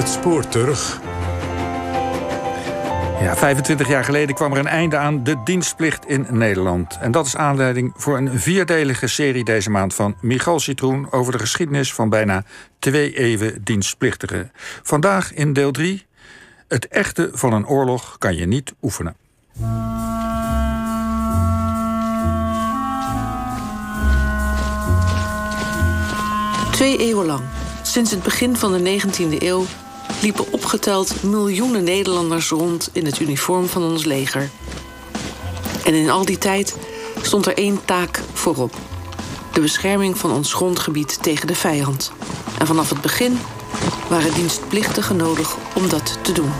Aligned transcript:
Het 0.00 0.08
spoor 0.08 0.48
terug. 0.48 1.00
Ja, 3.20 3.36
25 3.36 3.88
jaar 3.88 4.04
geleden 4.04 4.34
kwam 4.34 4.52
er 4.52 4.58
een 4.58 4.66
einde 4.66 4.96
aan 4.96 5.24
de 5.24 5.42
dienstplicht 5.44 6.06
in 6.06 6.26
Nederland. 6.30 6.98
En 7.00 7.12
dat 7.12 7.26
is 7.26 7.36
aanleiding 7.36 7.92
voor 7.96 8.16
een 8.16 8.38
vierdelige 8.38 9.06
serie 9.06 9.44
deze 9.44 9.70
maand 9.70 9.94
van 9.94 10.16
Michal 10.20 10.60
Citroen 10.60 11.12
over 11.12 11.32
de 11.32 11.38
geschiedenis 11.38 11.94
van 11.94 12.08
bijna 12.08 12.44
twee 12.78 13.18
eeuwen 13.18 13.64
dienstplichtigen. 13.64 14.52
Vandaag 14.82 15.34
in 15.34 15.52
deel 15.52 15.70
3. 15.70 16.06
Het 16.68 16.88
echte 16.88 17.30
van 17.32 17.52
een 17.52 17.66
oorlog 17.66 18.18
kan 18.18 18.36
je 18.36 18.46
niet 18.46 18.74
oefenen. 18.82 19.16
Twee 26.70 26.98
eeuwen 26.98 27.26
lang, 27.26 27.42
sinds 27.82 28.10
het 28.10 28.22
begin 28.22 28.56
van 28.56 28.72
de 28.72 29.00
19e 29.00 29.42
eeuw, 29.42 29.64
liepen 30.22 30.52
opgeteld 30.52 31.22
miljoenen 31.22 31.84
Nederlanders 31.84 32.48
rond 32.48 32.90
in 32.92 33.04
het 33.04 33.20
uniform 33.20 33.66
van 33.66 33.82
ons 33.82 34.04
leger. 34.04 34.50
En 35.84 35.94
in 35.94 36.10
al 36.10 36.24
die 36.24 36.38
tijd 36.38 36.76
stond 37.22 37.46
er 37.46 37.56
één 37.56 37.80
taak 37.84 38.20
voorop: 38.32 38.74
de 39.52 39.60
bescherming 39.60 40.18
van 40.18 40.32
ons 40.32 40.54
grondgebied 40.54 41.22
tegen 41.22 41.46
de 41.46 41.54
vijand. 41.54 42.12
En 42.58 42.66
vanaf 42.66 42.88
het 42.88 43.00
begin 43.00 43.38
waren 44.08 44.34
dienstplichtigen 44.34 45.16
nodig 45.16 45.56
om 45.76 45.88
dat 45.88 46.18
te 46.22 46.32
doen. 46.32 46.50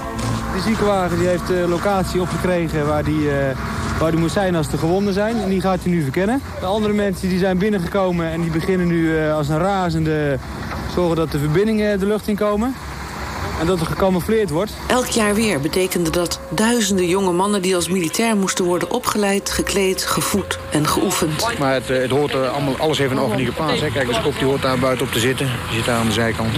De 0.54 0.60
ziekenwagen 0.60 1.18
die 1.18 1.29
heeft 1.29 1.46
de 1.46 1.66
locatie 1.68 2.20
opgekregen 2.20 2.87
waar 2.87 3.04
die, 3.04 3.23
uh, 3.23 3.32
waar 3.98 4.18
moet 4.18 4.32
zijn 4.32 4.54
als 4.54 4.70
de 4.70 4.79
gewonden 4.79 5.15
zijn. 5.15 5.37
En 5.37 5.48
die 5.48 5.60
gaat 5.60 5.82
hij 5.82 5.92
nu 5.92 6.02
verkennen. 6.02 6.42
De 6.60 6.66
andere 6.66 6.92
mensen 6.92 7.29
die 7.29 7.38
zijn 7.38 7.59
binnengekomen 7.59 8.27
en 8.27 8.40
die 8.40 8.51
beginnen 8.51 8.87
nu 8.87 9.01
uh, 9.01 9.34
als 9.37 9.48
een 9.48 9.59
razende 9.59 10.38
zorgen 10.95 11.16
dat 11.16 11.30
de 11.30 11.38
verbindingen 11.38 11.98
de 11.98 12.06
lucht 12.06 12.29
in 12.29 12.37
komen 12.37 12.74
en 13.60 13.66
dat 13.66 13.80
er 13.80 13.86
gecamoufleerd 13.86 14.50
wordt. 14.50 14.72
Elk 14.86 15.06
jaar 15.06 15.34
weer 15.34 15.60
betekende 15.60 16.10
dat 16.10 16.40
duizenden 16.48 17.06
jonge 17.06 17.32
mannen 17.32 17.62
die 17.62 17.74
als 17.74 17.88
militair 17.88 18.36
moesten 18.36 18.64
worden 18.64 18.90
opgeleid, 18.90 19.50
gekleed, 19.50 20.02
gevoed 20.02 20.58
en 20.70 20.86
geoefend. 20.86 21.58
Maar 21.58 21.72
het, 21.72 21.90
eh, 21.90 22.00
het 22.00 22.10
hoort 22.10 22.32
er 22.32 22.48
allemaal, 22.48 22.76
alles 22.78 22.98
heeft 22.98 23.10
een 23.10 23.18
organieke 23.18 23.52
plaats. 23.52 23.80
Hè. 23.80 23.90
Kijk, 23.90 24.08
de 24.08 24.20
kop 24.22 24.34
die 24.38 24.46
hoort 24.46 24.62
daar 24.62 24.78
buiten 24.78 25.06
op 25.06 25.12
te 25.12 25.18
zitten. 25.18 25.46
Die 25.46 25.76
zit 25.76 25.84
daar 25.84 25.98
aan 25.98 26.06
de 26.06 26.12
zijkant. 26.12 26.48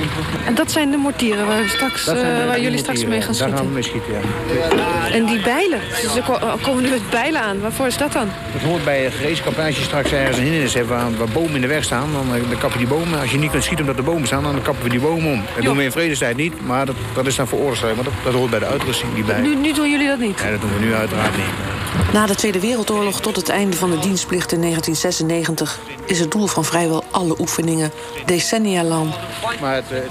En 0.45 0.55
dat 0.55 0.70
zijn 0.70 0.91
de 0.91 0.97
mortieren 0.97 1.47
waar, 1.47 1.62
we 1.62 1.69
straks, 1.69 2.08
uh, 2.08 2.14
waar 2.47 2.61
jullie 2.61 2.78
straks 2.78 3.05
mee 3.05 3.20
gaan 3.20 3.34
schieten? 3.34 3.56
Daar 3.56 3.58
gaan 3.58 3.67
we 3.67 3.73
mee 3.73 3.83
schieten, 3.83 4.12
ja. 4.12 5.11
En 5.11 5.27
die 5.27 5.42
bijlen? 5.42 5.80
Dus 6.03 6.17
er 6.17 6.23
komen 6.62 6.83
nu 6.83 6.91
met 6.91 7.11
bijlen 7.11 7.41
aan. 7.41 7.61
Waarvoor 7.61 7.86
is 7.86 7.97
dat 7.97 8.12
dan? 8.12 8.28
Dat 8.53 8.62
hoort 8.62 8.84
bij 8.84 9.05
een 9.06 9.12
gereedschap. 9.12 9.58
Als 9.58 9.77
je 9.77 9.83
straks 9.83 10.12
ergens 10.12 10.36
een 10.36 10.42
hindernis 10.42 10.75
hebt 10.75 10.89
waar, 10.89 11.17
waar 11.17 11.28
bomen 11.28 11.55
in 11.55 11.61
de 11.61 11.67
weg 11.67 11.84
staan, 11.84 12.12
dan, 12.12 12.34
eh, 12.34 12.50
dan 12.50 12.58
kappen 12.58 12.78
die 12.78 12.89
bomen. 12.89 13.20
Als 13.20 13.30
je 13.30 13.39
niet 13.39 13.50
kunt 13.50 13.62
schieten 13.62 13.84
omdat 13.84 14.05
de 14.05 14.11
bomen 14.11 14.27
staan, 14.27 14.42
dan 14.42 14.62
kappen 14.62 14.83
we 14.83 14.91
die 14.91 15.00
bomen 15.00 15.33
om. 15.33 15.42
Dat 15.55 15.64
doen 15.64 15.77
we 15.77 15.83
in 15.83 15.92
vredestijd 15.92 16.36
niet, 16.36 16.67
maar 16.67 16.86
dat, 16.95 17.15
dat 17.15 17.27
is 17.27 17.37
dan 17.37 17.47
oorlogsstrijd. 17.53 17.95
Maar 17.95 18.05
dat, 18.05 18.12
dat 18.25 18.33
hoort 18.35 18.51
bij 18.51 18.59
de 18.59 18.67
uitrusting 18.67 19.15
die 19.15 19.25
bij. 19.25 19.41
Nu, 19.41 19.57
nu 19.57 19.73
doen 19.73 19.91
jullie 19.91 20.09
dat 20.09 20.19
niet? 20.19 20.43
Nee, 20.43 20.51
dat 20.51 20.61
doen 20.61 20.73
we 20.73 20.85
nu 20.85 20.95
uiteraard 20.95 21.37
niet. 21.37 21.73
Na 22.12 22.27
de 22.27 22.35
Tweede 22.35 22.61
Wereldoorlog 22.61 23.21
tot 23.21 23.37
het 23.37 23.48
einde 23.48 23.77
van 23.77 23.91
de 23.91 23.98
dienstplicht 23.98 24.53
in 24.53 24.61
1996 24.61 25.79
is 26.07 26.20
het 26.20 26.31
doel 26.31 26.47
van 26.47 26.65
vrijwel 26.65 27.05
alle 27.11 27.41
oefeningen 27.41 27.91
decennia 28.27 28.85
lang 28.85 29.15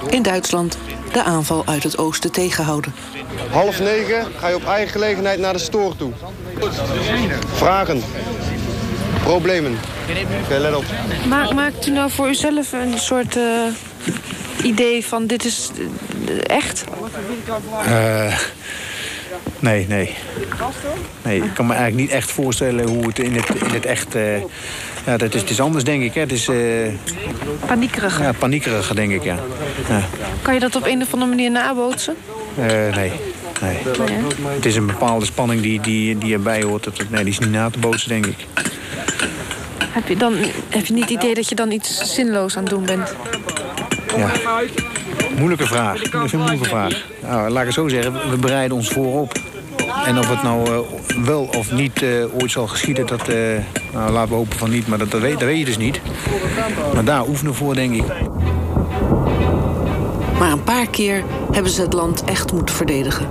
in 0.10 0.22
Duitsland 0.22 0.78
de 1.12 1.24
aanval 1.24 1.64
uit 1.66 1.84
het 1.84 1.98
oosten 1.98 2.32
tegenhouden. 2.32 2.94
Half 3.50 3.80
negen 3.80 4.26
ga 4.38 4.48
je 4.48 4.56
op 4.56 4.66
eigen 4.66 4.92
gelegenheid 4.92 5.40
naar 5.40 5.54
de 5.54 5.60
stoor 5.60 5.96
toe. 5.96 6.12
Vragen. 7.54 8.04
Problemen. 9.24 9.80
Oké, 10.44 10.58
let 10.58 10.76
op. 10.76 10.84
Maak, 11.28 11.54
maakt 11.54 11.88
u 11.88 11.92
nou 11.92 12.12
voor 12.12 12.30
uzelf 12.30 12.72
een 12.72 13.00
soort 13.00 13.36
uh, 13.36 13.44
idee 14.64 15.06
van 15.06 15.28
dit 15.28 15.46
is 15.46 15.70
echt? 16.40 16.84
Uh, 17.88 18.38
nee, 19.60 19.86
nee. 19.88 20.16
Nee, 21.22 21.44
ik 21.44 21.54
kan 21.54 21.66
me 21.66 21.74
eigenlijk 21.74 22.02
niet 22.02 22.12
echt 22.12 22.32
voorstellen 22.32 22.88
hoe 22.88 23.08
het 23.08 23.20
in 23.20 23.36
het, 23.36 23.50
in 23.50 23.74
het 23.74 23.86
echt... 23.86 24.16
Uh, 24.16 24.38
ja, 25.06 25.18
dat 25.18 25.34
is, 25.34 25.42
het 25.42 25.50
is 25.50 25.60
anders, 25.60 25.84
denk 25.84 26.04
ik. 26.04 26.14
Hè. 26.14 26.22
Het 26.22 26.32
is... 26.32 26.48
Uh, 26.48 26.88
paniekeriger? 27.66 28.24
Ja, 28.24 28.32
paniekeriger, 28.32 28.96
denk 28.96 29.12
ik, 29.12 29.24
ja. 29.24 29.38
ja. 29.90 30.02
Kan 30.42 30.54
je 30.54 30.60
dat 30.60 30.76
op 30.76 30.86
een 30.86 31.02
of 31.02 31.14
andere 31.14 31.30
manier 31.30 31.52
nabootsen? 31.52 32.16
nee. 32.56 33.12
Nee. 33.62 33.78
nee 34.08 34.18
het 34.56 34.66
is 34.66 34.76
een 34.76 34.86
bepaalde 34.86 35.26
spanning 35.26 35.62
die, 35.62 35.82
die, 35.82 36.18
die 36.18 36.34
erbij 36.34 36.64
hoort. 36.64 36.84
Dat, 36.84 37.10
nee, 37.10 37.24
die 37.24 37.34
is 37.34 37.40
niet 37.40 37.52
na 37.52 37.70
te 37.70 37.80
bootsen, 37.80 38.10
denk 38.10 38.26
ik. 38.26 38.46
Heb 39.92 40.08
je, 40.08 40.18
dan, 40.18 40.36
heb 40.70 40.86
je 40.86 40.94
niet 40.94 41.10
het 41.10 41.12
idee 41.12 41.34
dat 41.34 41.50
je 41.50 41.56
dan 41.56 41.72
iets 41.72 42.14
zinloos 42.14 42.58
aan 42.58 42.64
het 42.64 42.72
doen 42.72 42.86
bent? 42.86 43.16
Ja. 44.18 44.32
Moeilijke 45.42 45.68
vraag. 45.68 46.02
Dat 46.02 46.24
is 46.24 46.32
een 46.32 46.40
moeilijke 46.40 46.70
vraag. 46.70 47.06
Nou, 47.22 47.50
laat 47.50 47.60
ik 47.60 47.66
het 47.66 47.74
zo 47.74 47.88
zeggen, 47.88 48.30
we 48.30 48.38
bereiden 48.38 48.78
ons 48.78 48.90
voorop. 48.90 49.40
En 50.06 50.20
of 50.20 50.30
het 50.30 50.44
nou 50.44 50.70
uh, 50.70 50.78
wel 51.26 51.50
of 51.58 51.72
niet 51.72 52.02
uh, 52.02 52.42
ooit 52.42 52.52
zal 52.52 52.68
geschieden, 52.68 53.08
dat 53.08 53.30
uh, 53.30 53.36
nou, 53.94 54.12
laten 54.12 54.30
we 54.30 54.36
hopen 54.36 54.58
van 54.58 54.70
niet. 54.70 54.88
Maar 54.88 54.98
dat, 54.98 55.12
dat, 55.12 55.22
weet, 55.22 55.40
dat 55.40 55.48
weet 55.48 55.58
je 55.58 55.66
dus 55.66 55.78
niet. 55.78 56.02
Maar 56.94 57.04
daar 57.04 57.28
oefenen 57.28 57.56
voor, 57.56 57.76
denk 57.76 57.94
ik. 57.94 58.04
Maar 60.40 60.52
een 60.52 60.64
paar 60.64 60.88
keer 60.88 61.24
hebben 61.52 61.72
ze 61.72 61.82
het 61.82 61.94
land 61.94 62.24
echt 62.24 62.52
moeten 62.52 62.76
verdedigen. 62.76 63.28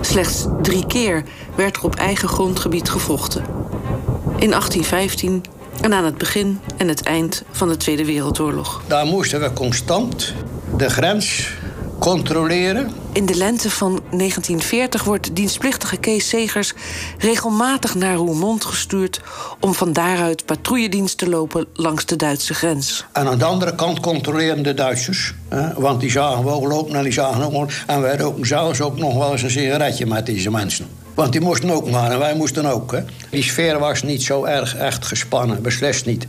Slechts 0.00 0.46
drie 0.62 0.86
keer 0.86 1.22
werd 1.54 1.76
er 1.76 1.84
op 1.84 1.94
eigen 1.94 2.28
grondgebied 2.28 2.90
gevochten. 2.90 3.44
In 4.38 4.50
1815 4.50 5.44
en 5.80 5.94
aan 5.94 6.04
het 6.04 6.18
begin 6.18 6.60
en 6.76 6.88
het 6.88 7.02
eind 7.02 7.44
van 7.50 7.68
de 7.68 7.76
Tweede 7.76 8.04
Wereldoorlog. 8.04 8.82
Daar 8.86 9.06
moesten 9.06 9.40
we 9.40 9.52
constant 9.52 10.34
de 10.76 10.90
grens 10.90 11.50
controleren. 11.98 12.90
In 13.12 13.26
de 13.26 13.36
lente 13.36 13.70
van 13.70 13.90
1940 13.90 15.04
wordt 15.04 15.36
dienstplichtige 15.36 15.96
Kees 15.96 16.28
Segers 16.28 16.72
regelmatig 17.18 17.94
naar 17.94 18.14
Roermond 18.14 18.64
gestuurd 18.64 19.20
om 19.60 19.74
van 19.74 19.92
daaruit 19.92 20.44
patrouilledienst 20.44 21.18
te 21.18 21.28
lopen 21.28 21.66
langs 21.74 22.06
de 22.06 22.16
Duitse 22.16 22.54
grens. 22.54 23.04
En 23.12 23.26
aan 23.26 23.38
de 23.38 23.44
andere 23.44 23.74
kant 23.74 24.00
controleren 24.00 24.62
de 24.62 24.74
Duitsers. 24.74 25.34
Hè, 25.48 25.72
want 25.74 26.00
die 26.00 26.10
zagen 26.10 26.44
we 26.44 26.50
ook 26.50 26.66
lopen 26.66 26.94
en 26.94 27.02
die 27.02 27.12
zagen 27.12 27.54
ook. 27.54 27.70
En 27.86 28.00
wij 28.00 28.16
roken 28.16 28.46
zelfs 28.46 28.80
ook 28.80 28.98
nog 28.98 29.14
wel 29.14 29.32
eens 29.32 29.42
een 29.42 29.50
sigaretje 29.50 30.06
met 30.06 30.26
deze 30.26 30.50
mensen. 30.50 30.86
Want 31.14 31.32
die 31.32 31.40
moesten 31.40 31.70
ook 31.70 31.90
maar 31.90 32.10
en 32.10 32.18
wij 32.18 32.34
moesten 32.34 32.66
ook. 32.66 32.92
Hè. 32.92 33.00
Die 33.30 33.42
sfeer 33.42 33.78
was 33.78 34.02
niet 34.02 34.22
zo 34.22 34.44
erg 34.44 34.76
echt 34.76 35.04
gespannen, 35.04 35.62
beslist 35.62 36.06
niet. 36.06 36.26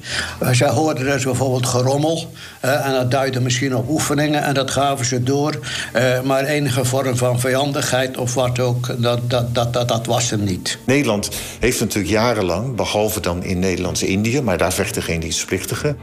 Zij 0.52 0.70
hoorden 0.70 1.06
dus 1.06 1.24
bijvoorbeeld 1.24 1.66
gerommel. 1.66 2.32
En 2.60 2.92
dat 2.92 3.12
duidde 3.12 3.40
misschien 3.40 3.76
op 3.76 3.90
oefeningen 3.90 4.44
en 4.44 4.54
dat 4.54 4.72
gaven 4.72 5.06
ze 5.06 5.24
door. 5.24 5.60
Uh, 5.96 6.22
maar 6.22 6.44
enige 6.44 6.86
vorm 6.86 7.18
van 7.18 7.40
vijandigheid 7.40 8.18
of 8.18 8.34
wat 8.34 8.60
ook, 8.60 9.02
dat, 9.02 9.30
dat, 9.30 9.56
dat, 9.56 9.74
dat, 9.74 9.88
dat 9.88 10.06
was 10.06 10.30
hem 10.30 10.44
niet. 10.44 10.78
Nederland 10.86 11.30
heeft 11.60 11.80
natuurlijk 11.80 12.14
jarenlang, 12.14 12.76
behalve 12.76 13.20
dan 13.20 13.44
in 13.44 13.60
Nederlands-Indië... 13.60 14.42
maar 14.42 14.58
daar 14.58 14.74
vechten 14.74 15.04
geen 15.04 15.20
dienstplichtigen... 15.20 15.98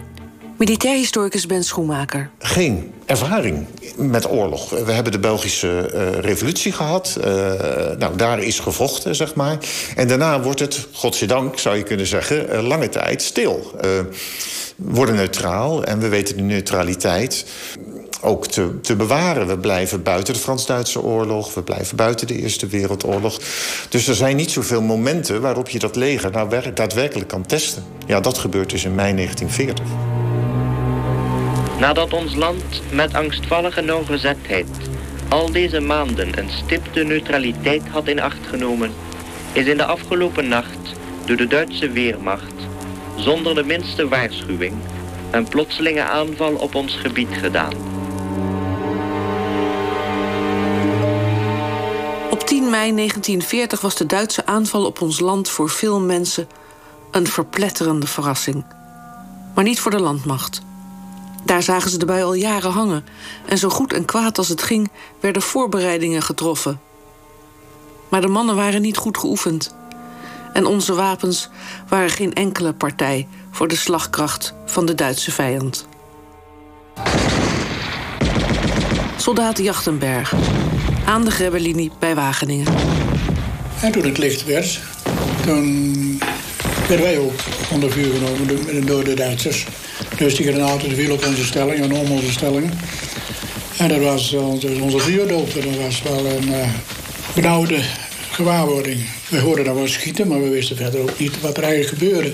Militair 0.59 0.97
historicus 0.97 1.47
Ben 1.47 1.65
Schoenmaker. 1.65 2.31
Geen 2.39 2.93
ervaring 3.08 3.66
met 3.96 4.30
oorlog. 4.30 4.70
We 4.70 4.92
hebben 4.92 5.12
de 5.12 5.19
Belgische 5.19 5.91
uh, 5.94 6.20
revolutie 6.20 6.72
gehad. 6.72 7.19
Uh, 7.19 7.24
nou, 7.98 8.16
daar 8.16 8.42
is 8.42 8.58
gevochten, 8.58 9.14
zeg 9.14 9.34
maar. 9.34 9.58
En 9.96 10.08
daarna 10.08 10.41
wordt 10.41 10.60
het, 10.60 10.86
godzijdank 10.92 11.58
zou 11.58 11.76
je 11.76 11.82
kunnen 11.82 12.06
zeggen, 12.06 12.52
uh, 12.52 12.66
lange 12.66 12.88
tijd 12.88 13.22
stil. 13.22 13.70
we 13.80 14.06
worden 14.76 15.14
neutraal 15.14 15.84
en 15.84 15.98
we 15.98 16.08
weten 16.08 16.36
de 16.36 16.42
neutraliteit 16.42 17.44
ook 18.20 18.47
te, 18.47 18.80
te 18.80 18.97
bewaren. 18.97 19.47
We 19.47 19.58
blijven 19.58 20.02
buiten 20.02 20.34
de 20.34 20.41
Frans-Duitse 20.41 21.02
oorlog. 21.02 21.54
We 21.54 21.62
blijven 21.62 21.97
buiten 21.97 22.26
de 22.26 22.38
Eerste 22.38 22.66
Wereldoorlog. 22.66 23.41
Dus 23.88 24.08
er 24.08 24.14
zijn 24.14 24.36
niet 24.36 24.50
zoveel 24.50 24.82
momenten 24.82 25.41
waarop 25.41 25.68
je 25.68 25.78
dat 25.78 25.97
leger 25.97 26.30
nou 26.30 26.72
daadwerkelijk 26.74 27.28
kan 27.28 27.47
testen. 27.47 27.84
Ja, 28.06 28.20
dat 28.20 28.38
gebeurt 28.38 28.70
dus 28.70 28.84
in 28.84 28.94
mei 28.94 29.14
1940. 29.14 30.17
Nadat 31.78 32.13
ons 32.13 32.34
land 32.34 32.83
met 32.92 33.15
angstvallige 33.15 33.80
nauwgezetheid 33.80 34.66
al 35.28 35.51
deze 35.51 35.80
maanden 35.80 36.39
een 36.39 36.51
stipte 36.51 37.03
neutraliteit 37.03 37.89
had 37.89 38.09
in 38.09 38.21
acht 38.21 38.47
genomen, 38.47 38.92
is 39.53 39.66
in 39.66 39.77
de 39.77 39.84
afgelopen 39.84 40.48
nacht 40.48 40.95
door 41.25 41.36
de 41.36 41.47
Duitse 41.47 41.91
Weermacht 41.91 42.54
zonder 43.16 43.54
de 43.54 43.65
minste 43.65 44.09
waarschuwing 44.09 44.75
een 45.30 45.48
plotselinge 45.48 46.03
aanval 46.03 46.54
op 46.54 46.75
ons 46.75 46.95
gebied 46.95 47.28
gedaan. 47.30 47.72
Op 52.31 52.41
10 52.41 52.71
mei 52.71 52.95
1940 52.95 53.81
was 53.81 53.97
de 53.97 54.07
Duitse 54.07 54.47
aanval 54.47 54.86
op 54.86 55.01
ons 55.01 55.21
land 55.21 55.48
voor 55.48 55.71
veel 55.71 56.01
mensen 56.01 56.48
een 57.10 57.27
verpletterende 57.27 58.07
verrassing. 58.07 58.65
Maar 59.54 59.65
niet 59.65 59.81
voor 59.81 59.91
de 59.91 60.01
landmacht. 60.01 60.66
Daar 61.44 61.62
zagen 61.62 61.90
ze 61.90 61.98
de 61.98 62.06
bui 62.06 62.22
al 62.22 62.34
jaren 62.34 62.70
hangen. 62.70 63.04
En 63.46 63.58
zo 63.58 63.68
goed 63.68 63.92
en 63.92 64.04
kwaad 64.04 64.38
als 64.38 64.48
het 64.48 64.62
ging, 64.62 64.90
werden 65.20 65.42
voorbereidingen 65.42 66.22
getroffen. 66.22 66.80
Maar 68.08 68.20
de 68.20 68.28
mannen 68.28 68.56
waren 68.56 68.82
niet 68.82 68.96
goed 68.96 69.18
geoefend. 69.18 69.74
En 70.52 70.66
onze 70.66 70.94
wapens 70.94 71.48
waren 71.88 72.10
geen 72.10 72.34
enkele 72.34 72.72
partij 72.72 73.28
voor 73.50 73.68
de 73.68 73.76
slagkracht 73.76 74.54
van 74.66 74.86
de 74.86 74.94
Duitse 74.94 75.30
vijand. 75.30 75.86
Soldaat 79.16 79.58
Jachtenberg. 79.58 80.34
Aan 81.04 81.24
de 81.24 81.30
Grebbelinie 81.30 81.90
bij 81.98 82.14
Wageningen. 82.14 82.74
En 83.80 83.92
toen 83.92 84.04
het 84.04 84.18
licht 84.18 84.44
werd, 84.44 84.80
toen 85.44 86.18
werden 86.88 87.06
wij 87.06 87.18
ook 87.18 87.32
onder 87.70 87.90
vuur 87.90 88.12
genomen 88.12 88.86
door 88.86 89.04
de 89.04 89.14
Duitsers. 89.14 89.66
Dus 90.18 90.34
die 90.34 90.47
granaten 90.47 90.94
viel 90.94 91.12
op 91.12 91.26
onze 91.26 91.44
stelling 91.44 91.80
en 91.80 91.92
om 91.92 92.10
onze 92.10 92.32
stelling. 92.32 92.70
En 93.76 93.88
dat 93.88 94.00
was 94.00 94.32
onze, 94.32 94.68
onze 94.80 94.98
vuurdoop. 94.98 95.54
Dat 95.54 95.76
was 95.76 96.03
wel 96.03 96.26
een 96.26 96.48
uh, 96.48 96.68
benauwde 97.34 97.80
gewaarwording. 98.30 99.00
We 99.28 99.38
hoorden 99.38 99.65
dat 99.65 99.74
wel 99.74 99.88
schieten, 99.88 100.28
maar 100.28 100.42
we 100.42 100.48
wisten 100.48 100.76
verder 100.76 101.00
ook 101.00 101.18
niet 101.18 101.41
wat 101.41 101.56
er 101.56 101.62
eigenlijk 101.62 101.98
gebeurde. 101.98 102.32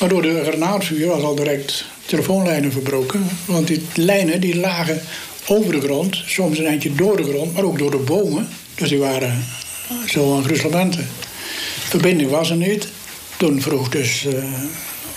Maar 0.00 0.08
door 0.08 0.22
de 0.22 0.42
granaatvuur 0.44 1.06
was 1.06 1.22
al 1.22 1.34
direct 1.34 1.84
telefoonlijnen 2.06 2.72
verbroken. 2.72 3.26
Want 3.44 3.66
die 3.66 3.82
lijnen 3.94 4.40
die 4.40 4.56
lagen 4.56 5.00
over 5.46 5.72
de 5.72 5.80
grond, 5.80 6.22
soms 6.26 6.58
een 6.58 6.66
eindje 6.66 6.94
door 6.94 7.16
de 7.16 7.24
grond, 7.24 7.54
maar 7.54 7.64
ook 7.64 7.78
door 7.78 7.90
de 7.90 7.96
bomen. 7.96 8.48
Dus 8.74 8.88
die 8.88 8.98
waren 8.98 9.44
zo 10.06 10.36
aan 10.36 10.44
gruzelementen. 10.44 11.08
Verbinding 11.88 12.30
was 12.30 12.50
er 12.50 12.56
niet. 12.56 12.88
Toen 13.36 13.62
vroeg 13.62 13.88
dus 13.88 14.26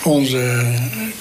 onze 0.04 0.64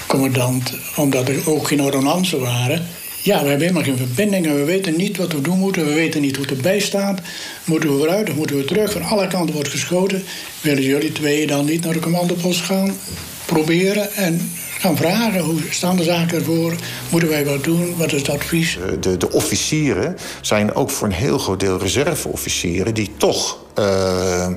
commandant, 0.06 0.72
omdat 0.96 1.28
er 1.28 1.50
ook 1.50 1.68
geen 1.68 1.82
ordonnansen 1.82 2.40
waren... 2.40 2.86
Ja, 3.22 3.42
we 3.42 3.48
hebben 3.48 3.66
helemaal 3.66 3.82
geen 3.82 4.06
verbinding 4.06 4.46
en 4.46 4.54
we 4.54 4.64
weten 4.64 4.96
niet 4.96 5.16
wat 5.16 5.32
we 5.32 5.40
doen 5.40 5.58
moeten. 5.58 5.86
We 5.86 5.94
weten 5.94 6.20
niet 6.20 6.36
hoe 6.36 6.46
het 6.46 6.56
erbij 6.56 6.78
staat. 6.78 7.20
Moeten 7.64 7.90
we 7.90 7.96
vooruit 7.96 8.30
of 8.30 8.36
moeten 8.36 8.56
we 8.56 8.64
terug? 8.64 8.92
Van 8.92 9.02
alle 9.02 9.26
kanten 9.26 9.54
wordt 9.54 9.68
geschoten. 9.68 10.22
Willen 10.60 10.82
jullie 10.82 11.12
twee 11.12 11.46
dan 11.46 11.64
niet 11.64 11.84
naar 11.84 11.92
de 11.92 12.00
commandopost 12.00 12.60
gaan? 12.60 12.96
Proberen 13.44 14.14
en 14.14 14.50
gaan 14.78 14.96
vragen 14.96 15.40
hoe 15.40 15.60
staan 15.70 15.96
de 15.96 16.02
zaken 16.02 16.38
ervoor? 16.38 16.74
Moeten 17.10 17.28
wij 17.28 17.44
wat 17.44 17.64
doen? 17.64 17.96
Wat 17.96 18.12
is 18.12 18.20
het 18.20 18.30
advies? 18.30 18.76
Eh, 18.76 18.92
de, 19.00 19.16
de 19.16 19.32
officieren 19.32 20.16
zijn 20.40 20.74
ook 20.74 20.90
voor 20.90 21.06
een 21.06 21.12
heel 21.12 21.38
groot 21.38 21.60
deel 21.60 21.78
reserveofficieren... 21.78 22.94
die 22.94 23.10
toch 23.16 23.58
uh, 23.78 24.48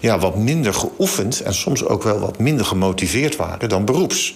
ja, 0.00 0.18
wat 0.18 0.36
minder 0.36 0.74
geoefend 0.74 1.40
en 1.40 1.54
soms 1.54 1.84
ook 1.84 2.02
wel 2.02 2.18
wat 2.18 2.38
minder 2.38 2.66
gemotiveerd 2.66 3.36
waren 3.36 3.68
dan 3.68 3.84
beroeps. 3.84 4.34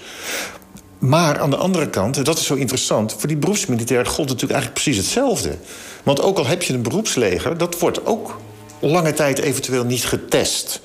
Maar 0.99 1.39
aan 1.39 1.51
de 1.51 1.57
andere 1.57 1.91
kant, 1.91 2.25
dat 2.25 2.39
is 2.39 2.47
zo 2.47 2.55
interessant... 2.55 3.15
voor 3.19 3.29
die 3.29 3.37
beroepsmilitair 3.37 4.07
gold 4.07 4.29
natuurlijk 4.29 4.53
eigenlijk 4.53 4.83
precies 4.83 4.97
hetzelfde. 4.97 5.57
Want 6.03 6.23
ook 6.23 6.39
al 6.39 6.47
heb 6.47 6.63
je 6.63 6.73
een 6.73 6.83
beroepsleger... 6.83 7.59
dat 7.59 7.79
wordt 7.79 8.07
ook 8.07 8.41
lange 8.81 9.13
tijd 9.13 9.39
eventueel 9.39 9.85
niet 9.85 10.05
getest. 10.05 10.81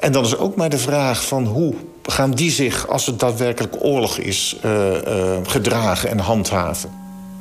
En 0.00 0.12
dan 0.12 0.24
is 0.24 0.36
ook 0.36 0.56
maar 0.56 0.68
de 0.68 0.78
vraag 0.78 1.24
van 1.24 1.46
hoe 1.46 1.74
gaan 2.02 2.30
die 2.30 2.50
zich... 2.50 2.88
als 2.88 3.06
het 3.06 3.20
daadwerkelijk 3.20 3.76
oorlog 3.84 4.18
is, 4.18 4.56
uh, 4.64 4.90
uh, 4.90 5.36
gedragen 5.42 6.10
en 6.10 6.18
handhaven. 6.18 6.90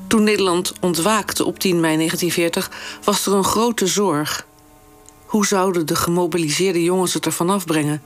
Toen 0.08 0.24
Nederland 0.24 0.74
ontwaakte 0.82 1.46
op 1.46 1.60
10 1.60 1.80
mei 1.80 1.96
1940 1.96 2.72
was 3.04 3.26
er 3.26 3.34
een 3.34 3.44
grote 3.44 3.88
zorg. 3.88 4.46
Hoe 5.28 5.46
zouden 5.46 5.86
de 5.86 5.96
gemobiliseerde 5.96 6.84
jongens 6.84 7.14
het 7.14 7.26
ervan 7.26 7.50
afbrengen? 7.50 8.02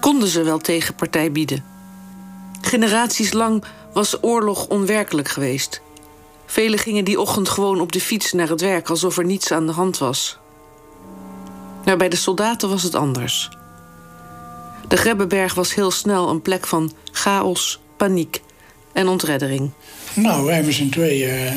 Konden 0.00 0.28
ze 0.28 0.42
wel 0.42 0.58
tegen 0.58 0.94
partij 0.94 1.32
bieden? 1.32 1.64
Generaties 2.60 3.32
lang 3.32 3.64
was 3.92 4.22
oorlog 4.22 4.66
onwerkelijk 4.66 5.28
geweest. 5.28 5.80
Velen 6.46 6.78
gingen 6.78 7.04
die 7.04 7.20
ochtend 7.20 7.48
gewoon 7.48 7.80
op 7.80 7.92
de 7.92 8.00
fiets 8.00 8.32
naar 8.32 8.48
het 8.48 8.60
werk 8.60 8.90
alsof 8.90 9.18
er 9.18 9.24
niets 9.24 9.52
aan 9.52 9.66
de 9.66 9.72
hand 9.72 9.98
was. 9.98 10.38
Maar 11.84 11.96
bij 11.96 12.08
de 12.08 12.16
soldaten 12.16 12.68
was 12.68 12.82
het 12.82 12.94
anders. 12.94 13.50
De 14.88 14.96
Grebbeberg 14.96 15.54
was 15.54 15.74
heel 15.74 15.90
snel 15.90 16.28
een 16.28 16.42
plek 16.42 16.66
van 16.66 16.92
chaos, 17.12 17.80
paniek 17.96 18.42
en 18.92 19.08
ontreddering. 19.08 19.70
Nou, 20.14 20.44
wij 20.44 20.72
z'n 20.72 20.88
tweeën 20.88 21.44
uh, 21.44 21.52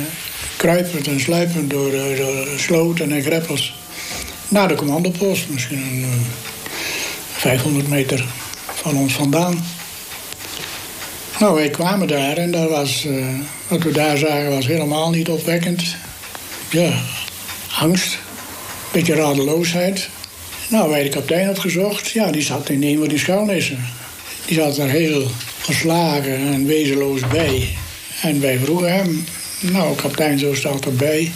kruipend 0.57 1.07
en 1.07 1.19
sluipend 1.19 1.69
door, 1.69 1.93
uh, 1.93 2.17
door 2.17 2.47
sloten 2.59 3.11
en 3.11 3.21
greppels 3.21 3.85
naar 4.47 4.67
de 4.67 4.75
commandopost. 4.75 5.49
Misschien 5.49 5.77
een 5.77 5.99
uh, 5.99 6.07
500 7.31 7.87
meter 7.87 8.25
van 8.73 8.97
ons 8.97 9.13
vandaan. 9.13 9.65
Nou, 11.39 11.55
wij 11.55 11.69
kwamen 11.69 12.07
daar 12.07 12.37
en 12.37 12.51
dat 12.51 12.69
was, 12.69 13.05
uh, 13.05 13.25
wat 13.67 13.83
we 13.83 13.91
daar 13.91 14.17
zagen 14.17 14.49
was 14.49 14.67
helemaal 14.67 15.09
niet 15.09 15.29
opwekkend. 15.29 15.95
Ja, 16.69 16.91
angst, 17.79 18.17
beetje 18.91 19.15
radeloosheid. 19.15 20.09
Nou, 20.67 20.89
wij 20.89 21.03
de 21.03 21.09
kapitein 21.09 21.49
opgezocht. 21.49 22.09
Ja, 22.09 22.31
die 22.31 22.41
zat 22.41 22.69
in 22.69 22.83
een 22.83 22.97
van 22.97 23.07
die 23.07 23.17
schuilnissen. 23.17 23.85
Die 24.45 24.57
zat 24.57 24.77
er 24.77 24.89
heel 24.89 25.27
verslagen 25.57 26.37
en 26.37 26.65
wezenloos 26.65 27.27
bij. 27.27 27.67
En 28.21 28.41
wij 28.41 28.57
vroegen 28.57 28.93
hem, 28.93 29.25
nou, 29.59 29.95
kapitein, 29.95 30.39
zo 30.39 30.53
staat 30.53 30.85
erbij. 30.85 31.31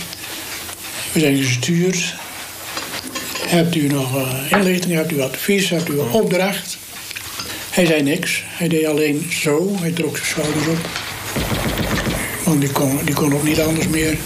We 1.11 1.19
zijn 1.19 1.37
gestuurd. 1.37 2.15
Hebt 3.51 3.75
u 3.75 3.87
nog 3.87 4.15
uh, 4.15 4.51
inlichting, 4.51 4.93
hebt 4.93 5.11
u 5.11 5.21
advies, 5.21 5.69
hebt 5.69 5.89
u 5.89 5.99
een 5.99 6.11
opdracht? 6.11 6.77
Hij 7.69 7.85
zei 7.85 8.01
niks. 8.01 8.43
Hij 8.45 8.67
deed 8.67 8.85
alleen 8.85 9.31
zo. 9.31 9.75
Hij 9.79 9.91
trok 9.91 10.17
zijn 10.17 10.27
schouders 10.27 10.67
op. 10.67 10.89
Want 12.45 12.61
die 12.61 12.71
kon, 12.71 12.99
die 13.05 13.15
kon 13.15 13.33
ook 13.33 13.43
niet 13.43 13.61
anders 13.61 13.87
meer. 13.87 14.17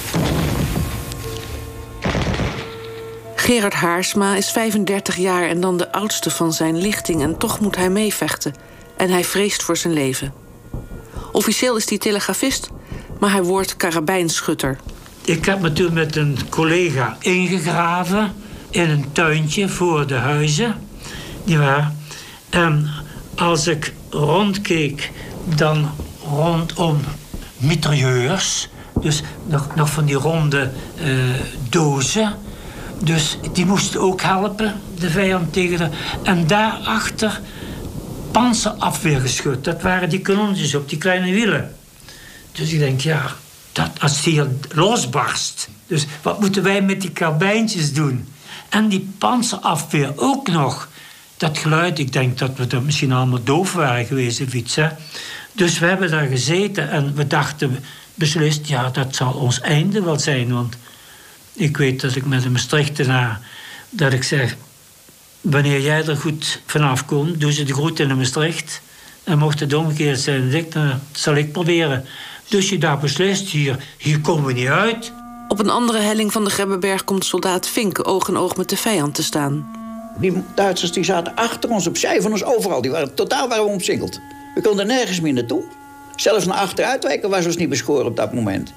Gerard 3.36 3.74
Haarsma 3.74 4.36
is 4.36 4.52
35 4.52 5.16
jaar 5.18 5.50
en 5.50 5.62
dan 5.62 5.78
de 5.78 5.92
oudste 5.92 6.30
van 6.30 6.54
zijn 6.54 6.78
lichting... 6.78 7.22
en 7.22 7.38
toch 7.38 7.60
moet 7.60 7.76
hij 7.76 7.90
meevechten. 7.90 8.54
En 8.98 9.10
hij 9.10 9.24
vreest 9.24 9.64
voor 9.64 9.78
zijn 9.78 9.94
leven. 9.94 10.34
Officieel 11.32 11.76
is 11.76 11.90
hij 11.90 11.98
telegrafist, 11.98 12.70
maar 13.20 13.32
hij 13.32 13.44
wordt 13.44 13.78
karabijnschutter. 13.78 14.78
Ik 15.24 15.46
heb 15.46 15.62
me 15.62 15.74
toen 15.74 15.94
met 15.94 16.16
een 16.16 16.38
collega 16.50 17.18
ingegraven... 17.20 18.45
in 18.76 18.90
een 18.90 19.06
tuintje 19.12 19.70
voor 19.70 20.08
de 20.08 20.16
huizen. 20.16 20.76
Waren... 21.46 21.98
En 22.50 22.90
als 23.36 23.68
ik 23.68 23.94
rondkeek, 24.10 25.12
dan 25.56 25.90
rondom 26.24 27.00
mitrailleurs. 27.58 28.70
Dus 29.02 29.22
nog, 29.46 29.76
nog 29.76 29.90
van 29.90 30.06
die 30.06 30.16
ronde 30.16 30.72
uh, 31.04 31.24
dozen. 31.70 32.34
Dus 33.04 33.38
die 33.54 33.66
moesten 33.66 34.02
ook 34.02 34.22
helpen, 34.22 34.74
de 35.00 35.10
vijand 35.10 35.54
tegen 35.54 35.78
de... 35.78 35.90
En 36.24 36.48
daarachter 36.48 37.42
panzerafweergeschut. 38.32 39.64
Dat 39.64 39.82
waren 39.82 40.10
die 40.10 40.22
kanonnetjes 40.22 40.76
op 40.76 40.90
die 40.90 40.98
kleine 40.98 41.32
wielen. 41.32 41.76
Dus 42.52 42.72
ik 42.72 42.80
denk, 42.80 43.02
ja, 43.02 43.22
dat, 43.72 43.90
als 44.00 44.24
die 44.24 44.34
hier 44.34 44.48
losbarst... 44.70 45.70
Dus 45.88 46.06
wat 46.22 46.40
moeten 46.40 46.64
wij 46.64 46.82
met 46.82 47.02
die 47.02 47.12
karbijntjes 47.12 47.94
doen? 47.94 48.28
En 48.70 48.90
die 48.90 49.10
panzerafweer 49.18 50.14
ook 50.16 50.48
nog 50.48 50.90
dat 51.38 51.58
geluid, 51.58 52.00
ik 52.00 52.14
denk 52.14 52.38
dat 52.38 52.58
we 52.58 52.68
er 52.68 52.82
misschien 52.82 53.12
allemaal 53.12 53.44
doof 53.44 53.74
waren 53.74 54.06
geweest 54.06 54.42
of 54.42 54.54
iets. 54.54 54.78
Dus 55.52 55.80
we 55.80 55.86
hebben 55.86 56.12
daar 56.12 56.28
gezeten 56.28 56.90
en 56.90 57.16
we 57.16 57.28
dachten 57.28 57.84
beslist, 58.14 58.68
ja, 58.68 58.90
dat 58.90 59.16
zal 59.16 59.34
ons 59.34 59.62
einde 59.62 60.02
wel 60.02 60.20
zijn. 60.20 60.54
Want 60.54 60.76
ik 61.54 61.78
weet 61.78 62.02
dat 62.02 62.16
ik 62.16 62.26
met 62.26 62.46
een 62.46 62.52
Maastrichtenaar, 62.52 63.40
dat 63.90 64.14
ik 64.14 64.24
zeg, 64.24 64.56
wanneer 65.42 65.82
jij 65.82 66.06
er 66.06 66.18
goed 66.18 66.62
vanaf 66.66 67.06
komt, 67.06 67.40
doe 67.40 67.52
ze 67.52 67.64
de 67.64 67.74
groeten 67.74 68.10
in 68.10 68.18
Maastricht. 68.18 68.82
En 69.24 69.38
mocht 69.38 69.60
het 69.60 69.74
omgekeerd 69.74 70.20
zijn, 70.20 70.66
dan 70.70 71.00
zal 71.12 71.36
ik 71.36 71.52
proberen. 71.52 72.06
Dus 72.50 72.70
je 72.70 72.78
daar 72.78 72.98
beslist, 72.98 73.50
hier, 73.50 73.84
hier 73.98 74.20
komen 74.20 74.46
we 74.46 74.54
niet 74.54 74.68
uit. 74.68 75.12
Op 75.56 75.62
een 75.62 75.70
andere 75.70 76.00
helling 76.00 76.32
van 76.32 76.44
de 76.44 76.50
Grebbeberg 76.50 77.04
komt 77.04 77.26
soldaat 77.26 77.68
Fink 77.68 78.08
oog 78.08 78.28
in 78.28 78.38
oog 78.38 78.56
met 78.56 78.70
de 78.70 78.78
vijand 78.78 79.16
te 79.16 79.24
staan. 79.24 79.72
Die 80.20 80.44
Duitsers 80.56 80.92
die 80.92 81.04
zaten 81.04 81.36
achter 81.36 81.70
ons, 81.70 81.88
opzij 81.88 82.22
van 82.22 82.32
ons, 82.32 82.44
overal. 82.44 82.82
Die 82.82 82.92
waren, 82.92 83.14
totaal 83.14 83.48
waren 83.48 83.64
we 83.64 83.72
omsingeld. 83.72 84.20
We 84.56 84.62
konden 84.62 84.88
nergens 84.88 85.20
meer 85.20 85.34
naartoe. 85.34 85.64
Zelfs 86.16 86.46
naar 86.46 86.58
achteruitwijken 86.58 87.30
was 87.30 87.46
ons 87.46 87.58
niet 87.58 87.70
beschoren 87.70 88.06
op 88.06 88.16
dat 88.16 88.34
moment. 88.34 88.74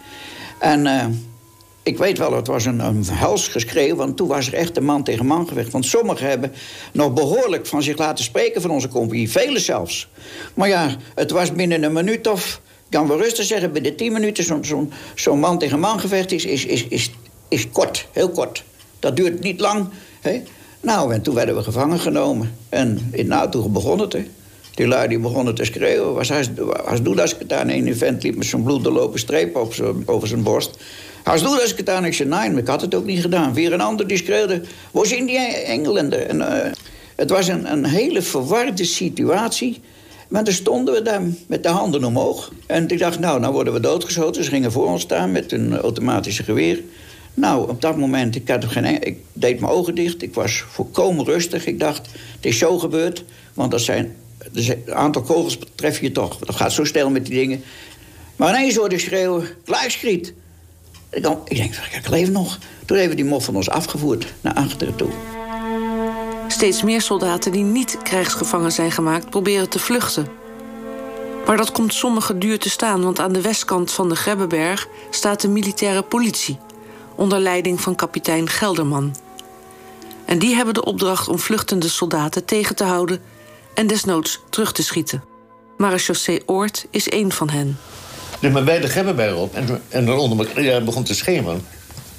En 0.58 0.86
uh, 0.86 1.04
ik 1.82 1.98
weet 1.98 2.18
wel, 2.18 2.32
het 2.32 2.46
was 2.46 2.64
een, 2.64 2.80
een 2.80 3.04
helsgeschreeuw... 3.10 3.96
want 3.96 4.16
toen 4.16 4.28
was 4.28 4.46
er 4.46 4.54
echt 4.54 4.76
een 4.76 4.84
man 4.84 5.02
tegen 5.02 5.26
man 5.26 5.48
gevecht. 5.48 5.72
Want 5.72 5.86
sommigen 5.86 6.28
hebben 6.28 6.52
nog 6.92 7.12
behoorlijk 7.12 7.66
van 7.66 7.82
zich 7.82 7.98
laten 7.98 8.24
spreken 8.24 8.60
van 8.60 8.70
onze 8.70 8.88
compagnie. 8.88 9.30
Velen 9.30 9.60
zelfs. 9.60 10.08
Maar 10.54 10.68
ja, 10.68 10.96
het 11.14 11.30
was 11.30 11.52
binnen 11.52 11.82
een 11.82 11.92
minuut 11.92 12.26
of... 12.26 12.60
Kan 12.90 13.08
wel 13.08 13.18
rustig 13.18 13.44
zeggen, 13.44 13.72
binnen 13.72 13.96
tien 13.96 14.12
minuten 14.12 14.44
zo'n 14.44 14.64
zo 14.64 14.88
zo 15.14 15.36
man 15.36 15.58
tegen 15.58 15.80
man 15.80 16.00
gevecht 16.00 16.32
is, 16.32 16.44
is, 16.44 16.66
is, 16.66 16.86
is, 16.88 17.10
is 17.48 17.70
kort, 17.70 18.06
heel 18.12 18.30
kort. 18.30 18.64
Dat 18.98 19.16
duurt 19.16 19.40
niet 19.40 19.60
lang. 19.60 19.88
Hè? 20.20 20.42
Nou, 20.80 21.12
en 21.12 21.22
toen 21.22 21.34
werden 21.34 21.56
we 21.56 21.62
gevangen 21.62 21.98
genomen. 21.98 22.56
En 22.68 23.08
in 23.12 23.26
NATO 23.26 23.68
begon 23.68 23.98
het, 23.98 24.12
hè. 24.12 24.24
Die 24.74 24.86
lui 24.86 25.08
die 25.08 25.18
begonnen 25.18 25.54
te 25.54 25.64
schreeuwen. 25.64 26.14
Was 26.14 26.32
als 26.32 27.02
doe 27.02 27.20
als 27.20 27.34
ik 27.34 27.38
het 27.38 27.52
aan 27.52 27.68
een 27.68 27.96
vent 27.96 28.22
liep 28.22 28.36
met 28.36 28.46
zo'n 28.46 28.62
bloedlopen 28.62 29.18
streep 29.18 29.56
op 29.56 29.74
over 30.04 30.28
zijn 30.28 30.42
borst. 30.42 30.78
Als 31.24 31.42
doe 31.42 31.60
als 31.60 31.70
ik 31.70 31.76
het 31.76 31.90
aan. 31.90 32.12
Zei, 32.12 32.28
nee, 32.28 32.50
ik 32.50 32.66
had 32.66 32.80
het 32.80 32.94
ook 32.94 33.04
niet 33.04 33.20
gedaan. 33.20 33.54
Weer 33.54 33.72
een 33.72 33.80
ander 33.80 34.06
die 34.06 34.16
schreeuwde, 34.16 34.62
waar 34.90 35.06
zijn 35.06 35.26
die 35.26 35.38
Engelanden? 35.38 36.28
En, 36.28 36.36
uh, 36.36 36.72
het 37.16 37.30
was 37.30 37.48
een, 37.48 37.72
een 37.72 37.84
hele 37.84 38.22
verwarde 38.22 38.84
situatie. 38.84 39.80
Maar 40.28 40.44
dan 40.44 40.54
stonden 40.54 40.94
we 40.94 41.02
daar 41.02 41.22
met 41.46 41.62
de 41.62 41.68
handen 41.68 42.04
omhoog. 42.04 42.52
En 42.66 42.88
ik 42.88 42.98
dacht, 42.98 43.18
nou, 43.18 43.40
nou 43.40 43.52
worden 43.52 43.72
we 43.72 43.80
doodgeschoten. 43.80 44.44
Ze 44.44 44.50
gingen 44.50 44.72
voor 44.72 44.86
ons 44.86 45.02
staan 45.02 45.32
met 45.32 45.52
een 45.52 45.76
automatische 45.76 46.42
geweer. 46.42 46.82
Nou, 47.34 47.68
op 47.68 47.80
dat 47.80 47.96
moment, 47.96 48.34
ik, 48.34 48.56
geen, 48.60 49.02
ik 49.02 49.18
deed 49.32 49.60
mijn 49.60 49.72
ogen 49.72 49.94
dicht. 49.94 50.22
Ik 50.22 50.34
was 50.34 50.64
volkomen 50.68 51.24
rustig. 51.24 51.66
Ik 51.66 51.80
dacht, 51.80 52.06
het 52.36 52.46
is 52.46 52.58
zo 52.58 52.78
gebeurd. 52.78 53.24
Want 53.54 53.70
dat 53.70 53.80
zijn, 53.80 54.16
een 54.52 54.94
aantal 54.94 55.22
kogels 55.22 55.58
tref 55.74 56.00
je 56.00 56.12
toch. 56.12 56.38
Dat 56.38 56.56
gaat 56.56 56.72
zo 56.72 56.84
snel 56.84 57.10
met 57.10 57.26
die 57.26 57.34
dingen. 57.34 57.62
Maar 58.36 58.54
ineens 58.54 58.76
hoorde 58.76 58.94
ik 58.94 59.00
schreeuwen, 59.00 59.48
Kluiskriet. 59.64 60.32
Ik, 61.10 61.26
ik 61.44 61.56
denk, 61.56 61.74
ik 61.74 62.08
leef 62.08 62.30
nog. 62.30 62.58
Toen 62.84 62.96
hebben 62.96 63.16
die 63.16 63.24
mof 63.24 63.44
van 63.44 63.56
ons 63.56 63.70
afgevoerd 63.70 64.34
naar 64.40 64.54
achteren 64.54 64.96
toe. 64.96 65.10
Steeds 66.58 66.82
meer 66.82 67.00
soldaten 67.00 67.52
die 67.52 67.64
niet 67.64 67.98
krijgsgevangen 68.02 68.72
zijn 68.72 68.90
gemaakt... 68.92 69.30
proberen 69.30 69.68
te 69.68 69.78
vluchten. 69.78 70.28
Maar 71.46 71.56
dat 71.56 71.72
komt 71.72 71.94
sommigen 71.94 72.38
duur 72.38 72.58
te 72.58 72.70
staan... 72.70 73.02
want 73.02 73.20
aan 73.20 73.32
de 73.32 73.40
westkant 73.40 73.92
van 73.92 74.08
de 74.08 74.16
Grebbeberg 74.16 74.88
staat 75.10 75.40
de 75.40 75.48
militaire 75.48 76.02
politie... 76.02 76.58
onder 77.14 77.38
leiding 77.38 77.80
van 77.80 77.94
kapitein 77.94 78.48
Gelderman. 78.48 79.16
En 80.24 80.38
die 80.38 80.54
hebben 80.54 80.74
de 80.74 80.84
opdracht 80.84 81.28
om 81.28 81.38
vluchtende 81.38 81.88
soldaten 81.88 82.44
tegen 82.44 82.76
te 82.76 82.84
houden... 82.84 83.20
en 83.74 83.86
desnoods 83.86 84.40
terug 84.50 84.72
te 84.72 84.82
schieten. 84.82 85.24
Marechaussee 85.76 86.42
Oort 86.46 86.86
is 86.90 87.08
één 87.08 87.32
van 87.32 87.50
hen. 87.50 87.78
Dus 88.40 88.52
maar 88.52 88.64
bij 88.64 88.80
de 88.80 88.88
Grebbeberg 88.88 89.36
op 89.36 89.54
en, 89.54 89.82
en 89.88 90.84
begon 90.84 91.04
te 91.04 91.14
schemeren. 91.14 91.66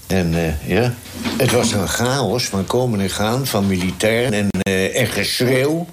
En 0.10 0.34
uh, 0.34 0.68
ja, 0.68 0.94
het 1.38 1.51
was 1.51 1.72
een 1.72 1.88
chaos 1.88 2.46
van 2.46 2.66
komen 2.66 3.00
en 3.00 3.10
gaan 3.10 3.48
van 3.48 3.68
militairen 3.68 4.34
en, 4.34 4.48
uh, 4.70 5.10
geschreeuw. 5.10 5.88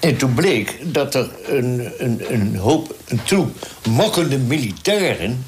En 0.00 0.16
toen 0.16 0.34
bleek 0.34 0.78
dat 0.82 1.14
er 1.14 1.28
een, 1.46 1.92
een, 1.98 2.32
een 2.32 2.56
hoop, 2.56 2.94
een 3.08 3.22
troep 3.22 3.66
mokkende 3.88 4.38
militairen... 4.38 5.44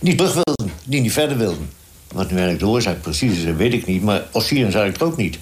niet 0.00 0.16
terug 0.18 0.32
wilden, 0.32 0.76
die 0.84 1.00
niet 1.00 1.12
verder 1.12 1.36
wilden. 1.36 1.70
Wat 2.12 2.24
nu 2.24 2.36
eigenlijk 2.36 2.58
de 2.58 2.66
oorzaak 2.66 3.00
precies 3.00 3.38
is, 3.38 3.44
weet 3.56 3.72
ik 3.72 3.86
niet. 3.86 4.02
Maar 4.02 4.22
Ossieren 4.32 4.72
zag 4.72 4.86
ik 4.86 5.02
ook 5.02 5.16
niet. 5.16 5.38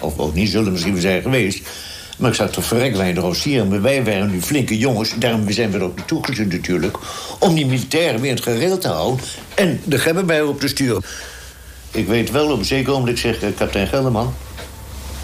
Of 0.00 0.18
ook 0.18 0.34
niet, 0.34 0.50
zullen 0.50 0.72
misschien 0.72 1.00
zijn 1.00 1.22
geweest. 1.22 1.68
Maar 2.16 2.30
ik 2.30 2.36
zag 2.36 2.50
toch 2.50 2.64
verrek 2.64 2.96
weinig 2.96 3.24
Ossieren. 3.24 3.68
Maar 3.68 3.82
wij 3.82 4.04
waren 4.04 4.30
nu 4.30 4.42
flinke 4.42 4.78
jongens, 4.78 5.14
daarom 5.18 5.50
zijn 5.50 5.70
we 5.70 5.78
er 5.78 5.84
ook 5.84 5.96
naartoe 5.96 6.24
gezien 6.24 6.48
natuurlijk... 6.48 6.96
om 7.38 7.54
die 7.54 7.66
militairen 7.66 8.20
weer 8.20 8.30
in 8.30 8.36
het 8.36 8.44
gereel 8.44 8.78
te 8.78 8.88
houden 8.88 9.24
en 9.54 9.80
de 9.84 9.98
Gebbenbij 9.98 10.42
op 10.42 10.60
te 10.60 10.68
sturen. 10.68 11.02
Ik 11.90 12.06
weet 12.06 12.30
wel 12.30 12.50
op 12.50 12.58
een 12.58 12.64
zeker 12.64 12.92
ogenblik, 12.92 13.18
zegt 13.18 13.38
kapitein 13.38 13.86
Gelderman... 13.86 14.34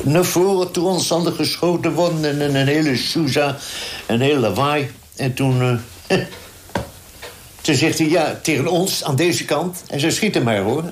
naar 0.03 0.25
voren 0.25 0.71
toen 0.71 0.85
ons 0.85 1.13
geschoten 1.25 1.93
worden 1.93 2.25
en, 2.25 2.41
en 2.41 2.55
een 2.55 2.67
hele 2.67 2.97
Sousa, 2.97 3.57
een 4.07 4.21
hele 4.21 4.39
lawaai. 4.39 4.91
En 5.17 5.35
toen... 5.35 5.81
Uh, 6.09 6.19
toen 7.61 7.75
zegt 7.75 7.99
hij, 7.99 8.09
ja, 8.09 8.39
tegen 8.43 8.67
ons, 8.67 9.05
aan 9.05 9.17
deze 9.17 9.45
kant. 9.45 9.83
En 9.89 10.01
ze 10.01 10.11
schieten 10.11 10.43
maar, 10.43 10.59
hoor. 10.59 10.85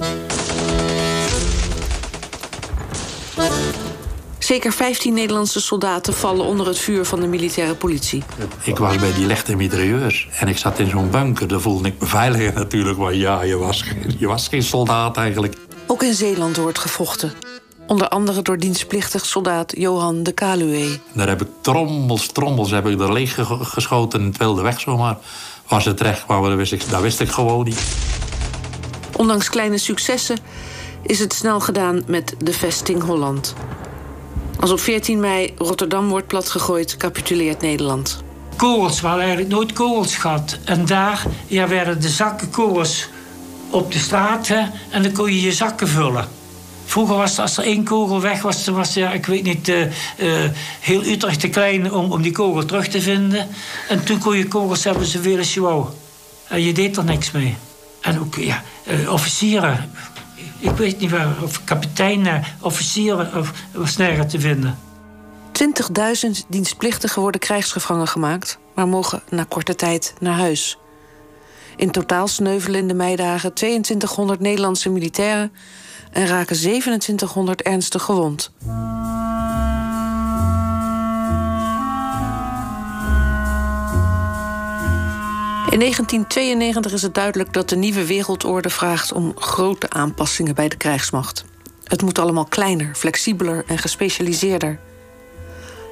Zeker 4.50 4.72
15 4.72 5.14
Nederlandse 5.14 5.60
soldaten 5.60 6.14
vallen 6.14 6.44
onder 6.44 6.66
het 6.66 6.78
vuur 6.78 7.04
van 7.04 7.20
de 7.20 7.26
militaire 7.26 7.74
politie. 7.74 8.22
Ik 8.62 8.78
was 8.78 8.96
bij 8.96 9.12
die 9.12 9.26
lichte 9.26 9.56
mitrailleurs 9.56 10.28
en 10.38 10.48
ik 10.48 10.58
zat 10.58 10.78
in 10.78 10.88
zo'n 10.88 11.10
bunker. 11.10 11.48
Daar 11.48 11.60
voelde 11.60 11.88
ik 11.88 12.00
me 12.00 12.06
veiliger 12.06 12.54
natuurlijk, 12.54 12.98
maar 12.98 13.14
ja, 13.14 13.42
je 13.42 13.56
was, 13.56 13.84
je 14.18 14.26
was 14.26 14.48
geen 14.48 14.62
soldaat 14.62 15.16
eigenlijk. 15.16 15.56
Ook 15.86 16.02
in 16.02 16.14
Zeeland 16.14 16.56
wordt 16.56 16.78
gevochten. 16.78 17.32
Onder 17.86 18.08
andere 18.08 18.42
door 18.42 18.58
dienstplichtig 18.58 19.26
soldaat 19.26 19.72
Johan 19.76 20.22
de 20.22 20.32
Kaluwe. 20.32 20.98
Daar 21.12 21.28
heb 21.28 21.40
ik 21.40 21.48
trommels, 21.60 22.26
trommels 22.26 22.70
heb 22.70 22.86
ik 22.86 23.00
er 23.00 23.12
leeg 23.12 23.38
geschoten 23.60 24.20
in 24.20 24.26
het 24.26 24.36
wilde 24.36 24.62
weg 24.62 24.80
zomaar. 24.80 25.16
Was 25.68 25.84
het 25.84 26.00
recht 26.00 26.26
maar 26.26 26.42
dat 26.42 26.54
wist, 26.54 26.72
ik, 26.72 26.90
dat 26.90 27.00
wist 27.00 27.20
ik 27.20 27.30
gewoon 27.30 27.64
niet. 27.64 27.82
Ondanks 29.16 29.48
kleine 29.48 29.78
successen 29.78 30.38
is 31.02 31.18
het 31.18 31.32
snel 31.32 31.60
gedaan 31.60 32.02
met 32.06 32.34
de 32.38 32.52
vesting 32.52 33.02
Holland. 33.02 33.54
Als 34.60 34.70
op 34.70 34.80
14 34.80 35.20
mei 35.20 35.54
Rotterdam 35.58 36.08
wordt 36.08 36.26
platgegooid, 36.26 36.96
capituleert 36.96 37.60
Nederland. 37.60 38.22
Kogels, 38.56 39.00
we 39.00 39.06
hadden 39.06 39.24
eigenlijk 39.24 39.54
nooit 39.54 39.72
kogels 39.72 40.16
gehad. 40.16 40.58
En 40.64 40.86
daar 40.86 41.22
ja, 41.46 41.68
werden 41.68 42.00
de 42.00 42.08
zakken 42.08 42.50
kogels 42.50 43.08
op 43.70 43.92
de 43.92 43.98
straat 43.98 44.48
en 44.90 45.02
dan 45.02 45.12
kon 45.12 45.32
je 45.32 45.40
je 45.40 45.52
zakken 45.52 45.88
vullen. 45.88 46.28
Vroeger 46.84 47.16
was 47.16 47.38
als 47.38 47.56
er 47.56 47.64
één 47.64 47.84
kogel 47.84 48.20
weg 48.20 48.42
was, 48.42 48.66
was 48.66 48.94
ja, 48.94 49.12
ik 49.12 49.26
weet 49.26 49.42
niet, 49.42 49.68
uh, 49.68 49.80
uh, 49.80 50.50
heel 50.80 51.04
Utrecht 51.04 51.40
te 51.40 51.48
klein 51.48 51.92
om, 51.92 52.12
om 52.12 52.22
die 52.22 52.32
kogel 52.32 52.64
terug 52.64 52.88
te 52.88 53.00
vinden. 53.00 53.48
En 53.88 54.04
toen 54.04 54.18
kon 54.18 54.36
je 54.36 54.48
kogels 54.48 54.84
hebben 54.84 55.06
zoveel 55.06 55.38
als 55.38 55.54
je 55.54 55.60
wou. 55.60 55.86
En 56.48 56.62
je 56.62 56.72
deed 56.72 56.96
er 56.96 57.04
niks 57.04 57.30
mee. 57.30 57.56
En 58.00 58.20
ook 58.20 58.34
ja, 58.34 58.62
uh, 58.86 59.12
officieren, 59.12 59.90
ik 60.60 60.70
weet 60.70 61.00
niet 61.00 61.10
waar, 61.10 61.42
of 61.42 61.64
kapiteinen, 61.64 62.44
officieren, 62.60 63.36
of, 63.74 63.96
nergens 63.96 64.32
te 64.32 64.40
vinden. 64.40 64.78
20.000 66.32 66.46
dienstplichtigen 66.48 67.22
worden 67.22 67.40
krijgsgevangen 67.40 68.08
gemaakt, 68.08 68.58
maar 68.74 68.88
mogen 68.88 69.22
na 69.28 69.44
korte 69.48 69.74
tijd 69.74 70.14
naar 70.20 70.38
huis. 70.38 70.78
In 71.76 71.90
totaal 71.90 72.28
sneuvelen 72.28 72.80
in 72.80 72.88
de 72.88 72.94
meidagen 72.94 73.54
2200 73.54 74.40
Nederlandse 74.40 74.90
militairen 74.90 75.52
en 76.12 76.26
raken 76.26 76.56
2700 76.56 77.62
ernstig 77.62 78.02
gewond. 78.02 78.52
In 85.70 85.78
1992 85.78 86.92
is 86.92 87.02
het 87.02 87.14
duidelijk 87.14 87.52
dat 87.52 87.68
de 87.68 87.76
nieuwe 87.76 88.06
wereldorde 88.06 88.70
vraagt 88.70 89.12
om 89.12 89.32
grote 89.36 89.90
aanpassingen 89.90 90.54
bij 90.54 90.68
de 90.68 90.76
krijgsmacht. 90.76 91.44
Het 91.84 92.02
moet 92.02 92.18
allemaal 92.18 92.44
kleiner, 92.44 92.94
flexibeler 92.94 93.64
en 93.66 93.78
gespecialiseerder. 93.78 94.78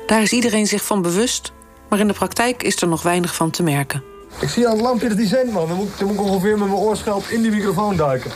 Daar 0.07 0.23
is 0.23 0.33
iedereen 0.33 0.67
zich 0.67 0.85
van 0.85 1.03
bewust, 1.03 1.53
maar 1.89 1.99
in 1.99 2.07
de 2.07 2.13
praktijk 2.13 2.63
is 2.63 2.83
er 2.83 2.89
nog 2.89 3.03
weinig 3.03 3.35
van 3.35 3.51
te 3.51 3.63
merken. 3.63 4.03
Ik 4.41 4.49
zie 4.49 4.67
aan 4.69 4.73
het 4.73 4.83
lampje 4.83 5.09
dat 5.09 5.17
die 5.17 5.27
zendt, 5.27 5.53
man. 5.53 5.69
Dan 5.69 5.77
moet, 5.77 5.99
dan 5.99 6.07
moet 6.07 6.17
ik 6.17 6.23
ongeveer 6.23 6.59
met 6.59 6.69
mijn 6.69 6.81
oorschelp 6.81 7.25
in 7.29 7.43
die 7.43 7.51
microfoon 7.51 7.97
duiken. 7.97 8.31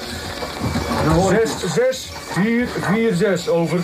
6, 1.28 1.50
6, 1.74 2.10
4, 2.30 2.68
4, 2.80 3.14
6, 3.14 3.48
over. 3.48 3.80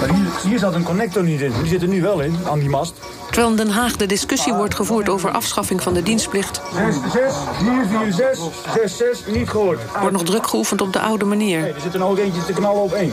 Maar 0.00 0.14
hier, 0.14 0.26
hier 0.48 0.58
zat 0.58 0.74
een 0.74 0.82
connector 0.82 1.22
niet 1.22 1.40
in. 1.40 1.52
Die 1.60 1.68
zit 1.68 1.82
er 1.82 1.88
nu 1.88 2.02
wel 2.02 2.20
in, 2.20 2.36
aan 2.50 2.58
die 2.58 2.68
mast. 2.68 2.94
Terwijl 3.26 3.50
in 3.50 3.56
Den 3.56 3.70
Haag 3.70 3.96
de 3.96 4.06
discussie 4.06 4.52
wordt 4.52 4.74
gevoerd 4.74 5.08
over 5.08 5.30
afschaffing 5.30 5.82
van 5.82 5.94
de 5.94 6.02
dienstplicht... 6.02 6.60
6, 6.74 6.94
6, 7.12 7.34
4, 7.58 7.86
4, 7.86 8.12
6, 8.12 8.38
6, 8.74 8.96
6, 8.96 9.18
niet 9.26 9.48
gehoord. 9.48 9.80
Wordt 10.00 10.12
nog 10.12 10.24
druk 10.24 10.46
geoefend 10.46 10.80
op 10.80 10.92
de 10.92 11.00
oude 11.00 11.24
manier. 11.24 11.60
Nee, 11.60 11.72
er 11.72 11.80
zit 11.80 11.94
er 11.94 12.04
ook 12.04 12.18
eentje 12.18 12.44
te 12.44 12.52
knallen 12.52 12.82
op 12.82 12.92
één. 12.92 13.12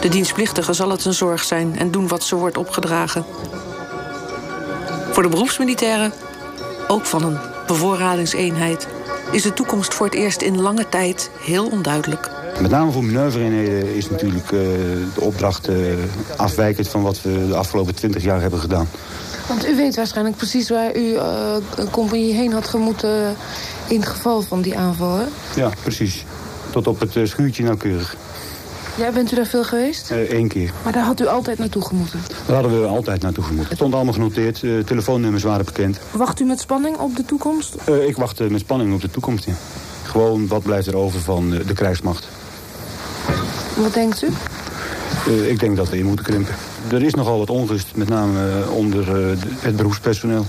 De 0.00 0.08
dienstplichtige 0.08 0.72
zal 0.72 0.90
het 0.90 1.04
een 1.04 1.14
zorg 1.14 1.44
zijn 1.44 1.78
en 1.78 1.90
doen 1.90 2.08
wat 2.08 2.22
ze 2.22 2.36
wordt 2.36 2.56
opgedragen. 2.56 3.24
Voor 5.10 5.22
de 5.22 5.28
beroepsmilitairen, 5.28 6.12
ook 6.88 7.04
van 7.04 7.24
een 7.24 7.38
bevoorradingseenheid... 7.66 8.88
is 9.30 9.42
de 9.42 9.52
toekomst 9.52 9.94
voor 9.94 10.06
het 10.06 10.14
eerst 10.14 10.40
in 10.40 10.60
lange 10.60 10.88
tijd 10.88 11.30
heel 11.40 11.66
onduidelijk. 11.66 12.37
Met 12.60 12.70
name 12.70 12.92
voor 12.92 13.04
manoeuvreeenheden 13.04 13.94
is 13.94 14.10
natuurlijk 14.10 14.50
uh, 14.50 14.60
de 15.14 15.20
opdracht 15.20 15.68
uh, 15.68 15.76
afwijkend... 16.36 16.88
van 16.88 17.02
wat 17.02 17.22
we 17.22 17.46
de 17.48 17.56
afgelopen 17.56 17.94
twintig 17.94 18.22
jaar 18.22 18.40
hebben 18.40 18.60
gedaan. 18.60 18.88
Want 19.48 19.68
u 19.68 19.76
weet 19.76 19.96
waarschijnlijk 19.96 20.36
precies 20.36 20.68
waar 20.68 20.96
u 20.96 21.00
uh, 21.00 21.22
een 21.76 21.90
compagnie 21.90 22.34
heen 22.34 22.52
had 22.52 22.68
gemoeten... 22.68 23.36
in 23.88 24.00
het 24.00 24.08
geval 24.08 24.42
van 24.42 24.62
die 24.62 24.78
aanval, 24.78 25.16
hè? 25.16 25.24
Ja, 25.54 25.70
precies. 25.82 26.24
Tot 26.70 26.86
op 26.86 27.00
het 27.00 27.18
schuurtje 27.22 27.62
nauwkeurig. 27.62 28.16
Ja, 28.96 29.10
bent 29.10 29.32
u 29.32 29.36
daar 29.36 29.46
veel 29.46 29.64
geweest? 29.64 30.10
Eén 30.10 30.48
keer. 30.48 30.72
Maar 30.82 30.92
daar 30.92 31.04
had 31.04 31.20
u 31.20 31.26
altijd 31.26 31.58
naartoe 31.58 31.84
gemoeten? 31.84 32.20
Daar 32.46 32.60
hadden 32.60 32.80
we 32.80 32.86
altijd 32.86 33.22
naartoe 33.22 33.44
gemoeten. 33.44 33.68
Het 33.68 33.78
stond 33.78 33.94
allemaal 33.94 34.12
genoteerd, 34.12 34.60
telefoonnummers 34.86 35.42
waren 35.42 35.64
bekend. 35.64 35.98
Wacht 36.10 36.40
u 36.40 36.44
met 36.44 36.60
spanning 36.60 36.96
op 36.96 37.16
de 37.16 37.24
toekomst? 37.24 37.74
ik 38.06 38.16
wacht 38.16 38.50
met 38.50 38.60
spanning 38.60 38.94
op 38.94 39.00
de 39.00 39.10
toekomst, 39.10 39.44
ja. 39.44 39.52
Gewoon, 40.02 40.46
wat 40.46 40.62
blijft 40.62 40.86
er 40.86 40.96
over 40.96 41.20
van 41.20 41.50
de 41.50 41.72
krijgsmacht? 41.74 42.28
Wat 43.82 43.94
denkt 43.94 44.22
u? 44.22 44.28
Uh, 45.28 45.50
ik 45.50 45.60
denk 45.60 45.76
dat 45.76 45.88
we 45.88 45.98
in 45.98 46.06
moeten 46.06 46.24
krimpen. 46.24 46.54
Er 46.90 47.02
is 47.02 47.14
nogal 47.14 47.38
wat 47.38 47.50
onrust, 47.50 47.86
met 47.94 48.08
name 48.08 48.60
uh, 48.60 48.74
onder 48.74 49.30
uh, 49.30 49.36
het 49.58 49.76
beroepspersoneel. 49.76 50.46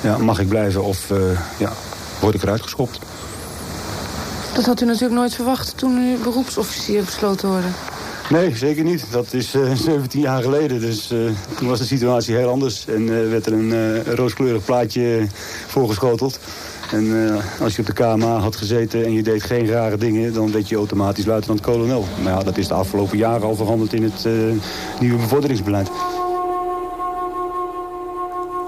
Ja, 0.00 0.18
mag 0.18 0.40
ik 0.40 0.48
blijven 0.48 0.82
of 0.82 1.12
ja, 1.58 1.72
word 2.20 2.34
ik 2.34 2.42
eruit 2.42 2.62
geschopt? 2.62 2.98
Dat 4.54 4.64
had 4.64 4.80
u 4.80 4.84
natuurlijk 4.84 5.14
nooit 5.14 5.34
verwacht 5.34 5.76
toen 5.76 5.98
u 5.98 6.16
beroepsofficier 6.22 7.04
besloten 7.04 7.38
te 7.38 7.46
worden. 7.46 7.74
Nee, 8.28 8.56
zeker 8.56 8.84
niet. 8.84 9.04
Dat 9.10 9.32
is 9.32 9.50
17 9.84 10.20
jaar 10.20 10.42
geleden. 10.42 10.80
Dus 10.80 11.06
toen 11.56 11.68
was 11.68 11.78
de 11.78 11.84
situatie 11.84 12.36
heel 12.36 12.48
anders. 12.48 12.86
En 12.86 13.30
werd 13.30 13.46
er 13.46 13.52
een 13.52 14.04
rooskleurig 14.04 14.64
plaatje 14.64 15.26
voorgeschoteld. 15.66 16.38
En 16.92 17.04
uh, 17.04 17.62
als 17.62 17.76
je 17.76 17.80
op 17.80 17.86
de 17.86 17.92
KMA 17.92 18.38
had 18.38 18.56
gezeten 18.56 19.04
en 19.04 19.12
je 19.12 19.22
deed 19.22 19.42
geen 19.42 19.66
rare 19.66 19.96
dingen... 19.96 20.32
dan 20.32 20.52
werd 20.52 20.68
je 20.68 20.76
automatisch 20.76 21.24
luitenant-kolonel. 21.24 22.04
Maar 22.22 22.32
ja, 22.32 22.42
dat 22.42 22.56
is 22.56 22.68
de 22.68 22.74
afgelopen 22.74 23.18
jaren 23.18 23.42
al 23.42 23.54
veranderd 23.54 23.92
in 23.92 24.02
het 24.02 24.24
uh, 24.26 24.32
nieuwe 25.00 25.18
bevorderingsbeleid. 25.18 25.90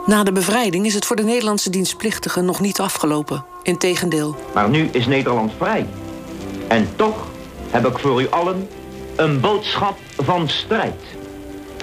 Na 0.07 0.23
de 0.23 0.33
bevrijding 0.33 0.87
is 0.87 0.95
het 0.95 1.05
voor 1.05 1.17
de 1.17 1.23
Nederlandse 1.23 1.71
dienstplichtigen 1.71 2.45
nog 2.45 2.61
niet 2.61 2.81
afgelopen. 2.81 3.45
Integendeel. 3.63 4.37
Maar 4.55 4.69
nu 4.69 4.89
is 4.93 5.07
Nederland 5.07 5.53
vrij. 5.59 5.87
En 6.69 6.89
toch 6.97 7.27
heb 7.71 7.87
ik 7.87 7.99
voor 7.99 8.23
u 8.23 8.29
allen 8.31 8.69
een 9.17 9.41
boodschap 9.41 9.99
van 10.17 10.49
strijd. 10.49 11.01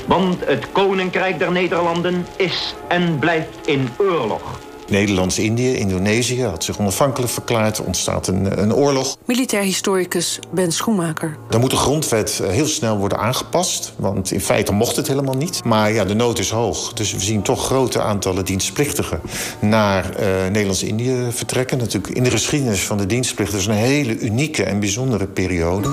Want 0.08 0.46
het 0.46 0.72
Koninkrijk 0.72 1.40
der 1.40 1.52
Nederlanden 1.52 2.26
is 2.36 2.76
en 2.88 3.20
blijft 3.20 3.58
in 3.66 3.90
oorlog. 3.98 4.60
Nederlands-Indië, 4.90 5.76
Indonesië 5.76 6.44
had 6.44 6.64
zich 6.64 6.80
onafhankelijk 6.80 7.32
verklaard. 7.32 7.78
Er 7.78 7.86
ontstaat 7.86 8.28
een, 8.28 8.62
een 8.62 8.74
oorlog. 8.74 9.18
Militair 9.26 9.64
historicus 9.64 10.40
Ben 10.52 10.72
Schoenmaker. 10.72 11.38
Dan 11.50 11.60
moet 11.60 11.70
de 11.70 11.76
grondwet 11.76 12.40
eh, 12.40 12.50
heel 12.50 12.68
snel 12.68 12.98
worden 12.98 13.18
aangepast. 13.18 13.94
Want 13.96 14.32
in 14.32 14.42
feite 14.42 14.72
mocht 14.72 14.96
het 14.96 15.08
helemaal 15.08 15.36
niet. 15.36 15.64
Maar 15.64 15.92
ja, 15.92 16.06
de 16.06 16.14
nood 16.14 16.40
is 16.40 16.50
hoog. 16.50 16.94
Dus 16.94 17.14
we 17.14 17.20
zien 17.20 17.42
toch 17.42 17.66
grote 17.66 18.02
aantallen 18.02 18.46
dienstplichtigen 18.46 19.22
naar 19.60 20.06
uh, 20.06 20.44
Nederlands-Indië 20.44 21.28
vertrekken. 21.32 21.78
Natuurlijk 21.78 22.16
in 22.16 22.24
de 22.24 22.32
geschiedenis 22.32 22.80
van 22.80 22.98
de 22.98 23.06
dienstplicht 23.06 23.54
is 23.54 23.66
een 23.66 23.74
hele 23.74 24.20
unieke 24.20 24.64
en 24.64 24.80
bijzondere 24.80 25.28
periode. 25.28 25.90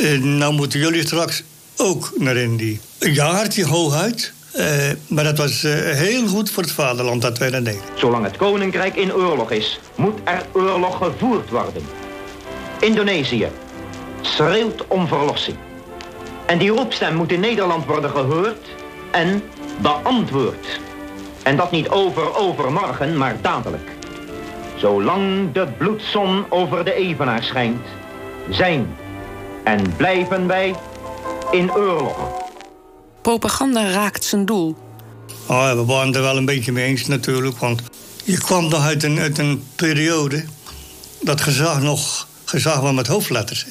Uh, 0.00 0.22
nou 0.22 0.54
moeten 0.54 0.78
jullie 0.78 1.02
straks 1.02 1.42
ook 1.76 2.12
naar 2.18 2.36
Indië. 2.36 2.80
Een 2.98 3.12
jaartje 3.12 3.66
hooguit. 3.66 4.32
Uh, 4.56 4.90
maar 5.06 5.24
dat 5.24 5.38
was 5.38 5.64
uh, 5.64 5.72
heel 5.74 6.26
goed 6.26 6.50
voor 6.50 6.62
het 6.62 6.72
vaderland 6.72 7.22
dat 7.22 7.38
wij 7.38 7.50
dat 7.50 7.64
deden. 7.64 7.80
Zolang 7.94 8.24
het 8.24 8.36
koninkrijk 8.36 8.96
in 8.96 9.14
oorlog 9.14 9.50
is, 9.50 9.80
moet 9.94 10.20
er 10.24 10.42
oorlog 10.52 10.96
gevoerd 10.96 11.50
worden. 11.50 11.82
Indonesië 12.80 13.48
schreeuwt 14.20 14.86
om 14.86 15.08
verlossing. 15.08 15.56
En 16.46 16.58
die 16.58 16.70
roepstem 16.70 17.14
moet 17.14 17.32
in 17.32 17.40
Nederland 17.40 17.86
worden 17.86 18.10
gehoord 18.10 18.68
en 19.10 19.42
beantwoord. 19.80 20.80
En 21.42 21.56
dat 21.56 21.70
niet 21.70 21.88
over 21.88 22.36
overmorgen, 22.36 23.16
maar 23.16 23.36
dadelijk. 23.40 23.90
Zolang 24.76 25.52
de 25.52 25.66
bloedzon 25.78 26.44
over 26.48 26.84
de 26.84 26.94
evenaar 26.94 27.42
schijnt, 27.42 27.86
zijn 28.50 28.96
en 29.64 29.96
blijven 29.96 30.46
wij 30.46 30.74
in 31.50 31.74
oorlog. 31.74 32.43
Propaganda 33.24 33.90
raakt 33.90 34.24
zijn 34.24 34.44
doel. 34.44 34.76
Oh, 35.46 35.72
we 35.72 35.84
waren 35.84 36.06
het 36.06 36.16
er 36.16 36.22
wel 36.22 36.36
een 36.36 36.44
beetje 36.44 36.72
mee 36.72 36.84
eens 36.84 37.06
natuurlijk. 37.06 37.58
Want 37.58 37.82
je 38.24 38.38
kwam 38.38 38.68
nog 38.68 38.84
uit 38.84 39.02
een, 39.02 39.18
uit 39.18 39.38
een 39.38 39.64
periode 39.76 40.44
dat 41.20 41.40
gezag 41.40 41.82
nog 41.82 42.28
gezag 42.44 42.80
was 42.80 42.92
met 42.92 43.06
hoofdletters. 43.06 43.66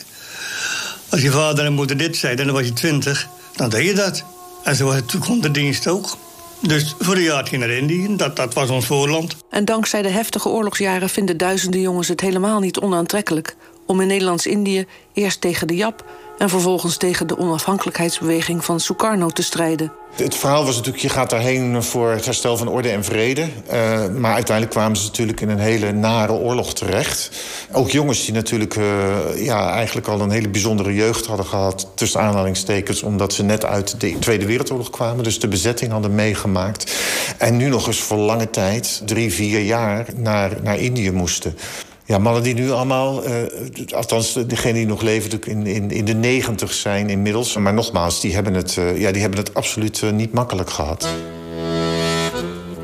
Als 1.10 1.22
je 1.22 1.31
vader 1.31 1.65
en 1.65 1.74
moeder 1.74 1.98
dit 1.98 2.17
zeiden, 2.17 2.45
dan 2.45 2.55
was 2.55 2.65
je 2.65 2.74
twintig, 2.74 3.27
dan 3.55 3.69
deed 3.69 3.86
je 3.86 3.93
dat. 3.93 4.24
En 4.63 4.75
zo 4.75 4.86
was 4.86 4.95
het 4.95 5.07
toen 5.07 5.41
de 5.41 5.51
dienst 5.51 5.88
ook. 5.88 6.17
Dus 6.62 6.95
voor 7.00 7.15
een 7.15 7.22
jaar 7.22 7.48
ging 7.48 7.62
naar 7.62 7.72
Indië, 7.72 8.15
dat, 8.15 8.36
dat 8.36 8.53
was 8.53 8.69
ons 8.69 8.86
voorland. 8.86 9.36
En 9.50 9.65
dankzij 9.65 10.01
de 10.01 10.10
heftige 10.10 10.50
oorlogsjaren 10.50 11.10
vinden 11.10 11.38
duizenden 11.38 11.81
jongens 11.81 12.07
het 12.07 12.22
helemaal 12.22 12.60
niet 12.60 12.79
onaantrekkelijk 12.79 13.55
om 13.85 14.01
in 14.01 14.07
Nederlands-Indië 14.07 14.85
eerst 15.13 15.41
tegen 15.41 15.67
de 15.67 15.75
Jap 15.75 16.05
en 16.37 16.49
vervolgens 16.49 16.97
tegen 16.97 17.27
de 17.27 17.37
onafhankelijkheidsbeweging 17.37 18.65
van 18.65 18.79
Sukarno 18.79 19.29
te 19.29 19.43
strijden. 19.43 19.91
Het 20.15 20.35
verhaal 20.35 20.65
was 20.65 20.75
natuurlijk, 20.75 21.03
je 21.03 21.09
gaat 21.09 21.29
daarheen 21.29 21.83
voor 21.83 22.11
het 22.11 22.25
herstel 22.25 22.57
van 22.57 22.67
orde 22.67 22.89
en 22.89 23.03
vrede. 23.03 23.41
Uh, 23.41 24.07
maar 24.07 24.33
uiteindelijk 24.33 24.75
kwamen 24.75 24.97
ze 24.97 25.05
natuurlijk 25.05 25.41
in 25.41 25.49
een 25.49 25.59
hele 25.59 25.91
nare 25.91 26.31
oorlog 26.31 26.73
terecht. 26.73 27.31
Ook 27.71 27.89
jongens 27.89 28.25
die 28.25 28.33
natuurlijk 28.33 28.75
uh, 28.75 29.45
ja, 29.45 29.73
eigenlijk 29.73 30.07
al 30.07 30.21
een 30.21 30.29
hele 30.29 30.49
bijzondere 30.49 30.93
jeugd 30.93 31.25
hadden 31.25 31.45
gehad... 31.45 31.87
tussen 31.95 32.21
aanhalingstekens, 32.21 33.03
omdat 33.03 33.33
ze 33.33 33.43
net 33.43 33.65
uit 33.65 34.01
de 34.01 34.19
Tweede 34.19 34.45
Wereldoorlog 34.45 34.89
kwamen. 34.89 35.23
Dus 35.23 35.39
de 35.39 35.47
bezetting 35.47 35.91
hadden 35.91 36.15
meegemaakt. 36.15 36.95
En 37.37 37.57
nu 37.57 37.69
nog 37.69 37.87
eens 37.87 38.01
voor 38.01 38.17
lange 38.17 38.49
tijd, 38.49 39.01
drie, 39.05 39.33
vier 39.33 39.61
jaar, 39.61 40.05
naar, 40.15 40.51
naar 40.63 40.79
Indië 40.79 41.12
moesten. 41.12 41.58
Ja, 42.13 42.19
mannen 42.19 42.43
die 42.43 42.54
nu 42.54 42.71
allemaal, 42.71 43.28
uh, 43.28 43.36
althans 43.95 44.34
degenen 44.47 44.76
die 44.76 44.86
nog 44.86 45.02
leven 45.02 45.41
in, 45.43 45.65
in, 45.65 45.91
in 45.91 46.06
de 46.06 46.13
negentig 46.13 46.73
zijn 46.73 47.10
inmiddels. 47.10 47.58
Maar 47.58 47.73
nogmaals, 47.73 48.21
die 48.21 48.34
hebben 48.34 48.54
het, 48.54 48.76
uh, 48.76 48.99
ja, 48.99 49.12
die 49.12 49.21
hebben 49.21 49.39
het 49.39 49.54
absoluut 49.54 50.02
uh, 50.02 50.12
niet 50.12 50.34
makkelijk 50.34 50.69
gehad. 50.69 51.08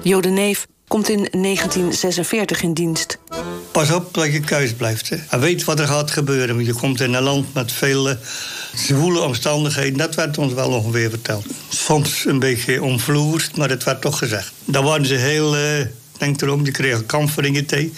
Jode 0.04 0.30
Neef 0.30 0.68
komt 0.88 1.10
in 1.10 1.28
1946 1.32 2.62
in 2.62 2.74
dienst. 2.74 3.20
Pas 3.72 3.92
op 3.92 4.14
dat 4.14 4.34
je 4.34 4.40
thuis 4.40 4.74
blijft. 4.74 5.10
Hè. 5.10 5.16
En 5.30 5.40
weet 5.40 5.64
wat 5.64 5.80
er 5.80 5.88
gaat 5.88 6.12
gebeuren. 6.12 6.56
Want 6.56 6.68
je 6.68 6.74
komt 6.74 7.02
in 7.02 7.14
een 7.14 7.24
land 7.24 7.54
met 7.54 7.72
veel 7.72 8.16
zwoele 8.76 9.20
omstandigheden. 9.20 9.98
Dat 9.98 10.16
werd 10.16 10.38
ons 10.38 10.54
wel 10.54 10.70
ongeveer 10.70 11.10
verteld. 11.10 11.46
Soms 11.70 12.26
een 12.26 12.40
beetje 12.40 12.84
omvloerd, 12.84 13.58
maar 13.58 13.70
het 13.70 13.84
werd 13.84 14.02
toch 14.02 14.18
gezegd. 14.18 14.52
Daar 14.66 14.84
waren 14.84 15.06
ze 15.06 15.16
heel 15.16 15.56
Denk 16.20 16.42
erom, 16.42 16.64
die 16.64 17.04
kamferingen 17.06 17.66
thee. 17.66 17.94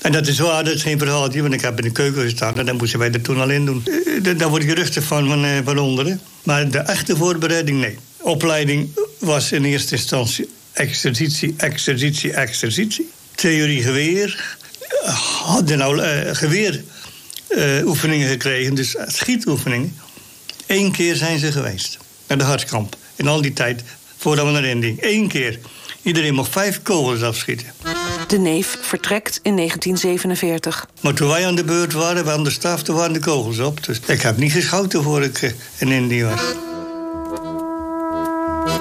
En 0.00 0.12
dat 0.12 0.26
is 0.26 0.38
waar, 0.38 0.64
dat 0.64 0.74
is 0.74 0.82
geen 0.82 0.98
verhaaltje, 0.98 1.42
want 1.42 1.54
ik 1.54 1.60
heb 1.60 1.78
in 1.78 1.84
de 1.84 1.92
keuken 1.92 2.22
gestaan... 2.22 2.58
en 2.58 2.66
dan 2.66 2.76
moesten 2.76 2.98
wij 2.98 3.10
dat 3.10 3.24
toen 3.24 3.40
al 3.40 3.50
in 3.50 3.64
doen. 3.64 3.84
Daar 4.36 4.48
word 4.48 4.62
je 4.62 4.74
rustig 4.74 5.04
van, 5.04 5.28
van, 5.28 5.64
van 5.64 5.78
onderen. 5.78 6.20
Maar 6.42 6.70
de 6.70 6.78
echte 6.78 7.16
voorbereiding, 7.16 7.80
nee. 7.80 7.98
Opleiding 8.20 8.88
was 9.18 9.52
in 9.52 9.64
eerste 9.64 9.94
instantie 9.94 10.48
exercitie, 10.74 11.54
exercitie, 11.56 12.32
exercitie. 12.32 13.10
Theorie 13.34 13.82
geweer. 13.82 14.56
Hadden 15.42 15.78
nou 15.78 16.02
uh, 16.02 16.34
geweeroefeningen 17.48 18.28
gekregen, 18.28 18.74
dus 18.74 18.96
schietoefeningen. 19.06 19.96
Eén 20.66 20.92
keer 20.92 21.16
zijn 21.16 21.38
ze 21.38 21.52
geweest, 21.52 21.98
naar 22.26 22.38
de 22.38 22.44
hartkamp. 22.44 22.96
In 23.16 23.28
al 23.28 23.42
die 23.42 23.52
tijd, 23.52 23.82
voordat 24.16 24.46
we 24.46 24.52
naar 24.52 24.64
Indie. 24.64 24.96
Eén 25.00 25.28
keer. 25.28 25.58
Iedereen 26.04 26.34
mocht 26.34 26.52
vijf 26.52 26.82
kogels 26.82 27.22
afschieten. 27.22 27.66
De 28.26 28.38
neef 28.38 28.78
vertrekt 28.80 29.40
in 29.42 29.56
1947. 29.56 30.86
Maar 31.00 31.14
toen 31.14 31.28
wij 31.28 31.46
aan 31.46 31.54
de 31.54 31.64
beurt 31.64 31.92
waren, 31.92 32.32
aan 32.32 32.44
de 32.44 32.50
staf, 32.50 32.82
toen 32.82 32.96
waren 32.96 33.12
de 33.12 33.18
kogels 33.18 33.58
op. 33.58 33.84
Dus 33.84 34.00
ik 34.06 34.20
heb 34.20 34.36
niet 34.36 34.52
geschoten 34.52 35.02
voor 35.02 35.22
ik 35.22 35.42
eh, 35.42 35.50
in 35.78 35.88
Indië 35.88 36.24
was. 36.24 36.40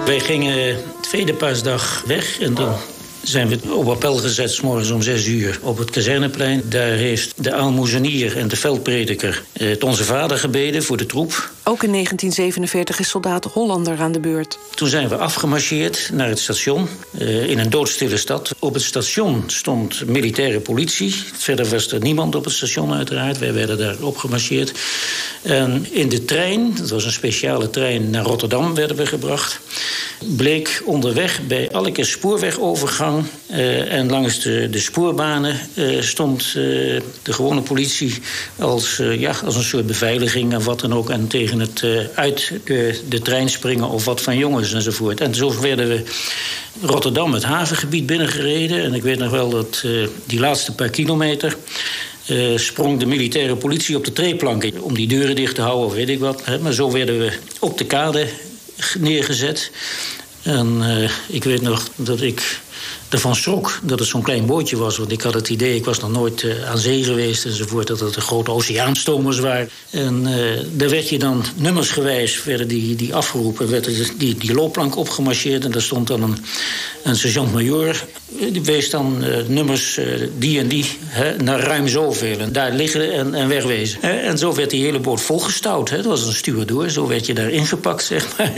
Wij 0.06 0.20
gingen 0.20 0.78
tweede 1.02 1.34
paasdag 1.34 2.04
weg 2.08 2.40
en 2.40 2.54
dan 2.54 2.76
zijn 3.24 3.48
we 3.48 3.74
op 3.74 3.90
appel 3.90 4.16
gezet, 4.16 4.52
s 4.52 4.62
morgens 4.62 4.92
om 4.92 5.02
zes 5.02 5.26
uur, 5.26 5.60
op 5.62 5.78
het 5.78 5.90
kazerneplein. 5.90 6.62
Daar 6.66 6.92
heeft 6.92 7.44
de 7.44 7.54
aalmoezenier 7.54 8.38
en 8.38 8.48
de 8.48 8.56
veldprediker 8.56 9.44
het 9.52 9.84
Onze 9.84 10.04
Vader 10.04 10.38
gebeden 10.38 10.84
voor 10.84 10.98
de 10.98 11.06
troep. 11.06 11.52
Ook 11.64 11.84
in 11.84 11.92
1947 11.92 13.00
is 13.00 13.10
soldaat 13.10 13.46
Hollander 13.46 14.00
aan 14.00 14.12
de 14.12 14.20
beurt. 14.20 14.60
Toen 14.76 14.88
zijn 14.88 15.10
we 15.10 15.18
afgemarcheerd 15.18 16.10
naar 16.14 16.28
het 16.28 16.40
station 16.40 16.88
uh, 17.20 17.50
in 17.50 17.60
een 17.60 17.70
doodstille 17.70 18.18
stad. 18.18 18.56
Op 18.60 18.74
het 18.74 18.84
station 18.84 19.44
stond 19.48 20.06
militaire 20.06 20.60
politie. 20.60 21.16
Verder 21.34 21.66
was 21.66 21.92
er 21.92 22.00
niemand 22.00 22.36
op 22.36 22.44
het 22.44 22.54
station 22.54 22.94
uiteraard. 22.94 23.38
Wij 23.38 23.54
werden 23.54 23.78
daar 23.78 23.96
opgemarcheerd. 24.02 24.74
En 25.42 25.88
in 25.92 26.10
de 26.10 26.26
trein, 26.26 26.76
dat 26.76 26.90
was 26.90 27.06
een 27.06 27.12
speciale 27.12 27.70
trein, 27.70 28.10
naar 28.10 28.24
Rotterdam 28.24 28.76
werden 28.76 28.98
we 28.98 29.06
gebracht. 29.06 29.60
Bleek 30.36 30.82
onderweg 30.86 31.48
bij 31.48 31.70
elke 31.70 32.04
spoorwegovergang 32.04 33.13
uh, 33.20 33.94
en 33.94 34.10
langs 34.10 34.40
de, 34.40 34.68
de 34.70 34.80
spoorbanen 34.80 35.60
uh, 35.74 36.02
stond 36.02 36.54
de 36.54 37.02
gewone 37.24 37.62
politie 37.62 38.14
als, 38.60 39.02
ja, 39.18 39.36
als 39.46 39.56
een 39.56 39.64
soort 39.64 39.88
beveiliging 39.88 40.54
en 40.54 40.64
wat 40.64 40.80
dan 40.80 40.94
ook. 40.94 41.10
En 41.10 41.28
tegen 41.28 41.60
het 41.60 41.84
uit 42.16 42.52
de, 43.10 43.22
trein 43.24 43.50
springen 43.50 43.90
of 43.90 44.06
wat 44.06 44.22
van 44.22 44.38
jongens 44.38 44.74
enzovoort. 44.74 45.22
En 45.22 45.36
zo 45.36 45.60
werden 45.60 45.88
we 45.88 46.04
Rotterdam, 46.82 47.34
het 47.34 47.44
havengebied, 47.44 48.06
binnengereden. 48.06 48.84
En 48.84 48.94
ik 48.94 49.04
weet 49.04 49.20
nog 49.20 49.32
wel 49.32 49.50
dat 49.50 49.84
die 50.26 50.40
laatste 50.40 50.76
paar 50.76 50.90
kilometer... 50.90 51.58
Sprong 52.56 53.00
de 53.00 53.06
militaire 53.06 53.56
politie 53.56 53.98
op 53.98 54.06
de 54.06 54.14
treeplanken 54.14 54.82
om 54.82 54.94
die 54.94 55.08
deuren 55.08 55.36
dicht 55.36 55.56
te 55.56 55.62
houden 55.62 55.86
of 55.86 55.94
weet 55.94 56.10
ik 56.10 56.20
wat. 56.20 56.42
Hè. 56.46 56.60
Maar 56.60 56.74
zo 56.74 56.92
werden 56.92 57.20
we 57.20 57.32
op 57.60 57.78
de 57.78 57.86
kade 57.86 58.28
neergezet. 59.00 59.72
En 60.44 60.82
ik 61.28 61.44
weet 61.44 61.62
nog 61.62 61.90
dat 61.96 62.22
ik 62.22 62.60
ervan 63.14 63.36
schrok 63.36 63.80
dat 63.84 64.00
het 64.00 64.08
zo'n 64.08 64.22
klein 64.22 64.46
bootje 64.46 64.78
was. 64.78 64.98
Want 64.98 65.12
ik 65.12 65.22
had 65.22 65.34
het 65.34 65.50
idee, 65.50 65.76
ik 65.76 65.86
was 65.86 66.00
nog 66.00 66.12
nooit 66.12 66.42
uh, 66.42 66.70
aan 66.70 66.78
zee 66.78 67.04
geweest 67.04 67.46
enzovoort... 67.46 67.88
dat 67.88 68.00
het 68.00 68.16
een 68.16 68.22
grote 68.22 68.52
oceaanstomers 68.52 69.40
waren. 69.40 69.70
En 69.90 70.28
uh, 70.28 70.60
daar 70.72 70.90
werd 70.90 71.10
je 71.10 71.20
dan 71.20 71.46
nummersgewijs, 71.56 72.44
werden 72.44 72.68
die, 72.68 72.96
die 72.96 73.16
afgeroepen... 73.16 73.70
werd 73.70 73.90
die, 74.18 74.38
die 74.38 74.54
loopplank 74.54 74.98
opgemarcheerd 74.98 75.66
en 75.66 75.72
daar 75.72 75.82
stond 75.82 76.08
dan 76.08 76.24
een, 76.24 76.38
een 77.04 77.16
sergeant-majoor... 77.16 78.04
die 78.28 78.64
wees 78.64 78.90
dan 78.90 79.24
nummers 79.48 80.00
die 80.38 80.60
en 80.60 80.68
die 80.68 80.86
hè, 81.06 81.38
naar 81.38 81.60
ruim 81.60 81.88
zoveel. 81.88 82.40
En 82.40 82.52
daar 82.52 82.72
liggen 82.72 83.14
en, 83.14 83.34
en 83.34 83.48
wegwezen. 83.48 84.02
En 84.02 84.38
zo 84.38 84.54
werd 84.54 84.70
die 84.70 84.84
hele 84.84 85.00
boot 85.00 85.22
volgestouwd. 85.22 85.90
Hè. 85.90 85.96
Dat 85.96 86.06
was 86.06 86.26
een 86.26 86.34
stuurdoor, 86.34 86.90
zo 86.90 87.08
werd 87.08 87.26
je 87.26 87.34
daar 87.34 87.50
ingepakt, 87.50 88.04
zeg 88.04 88.38
maar... 88.38 88.54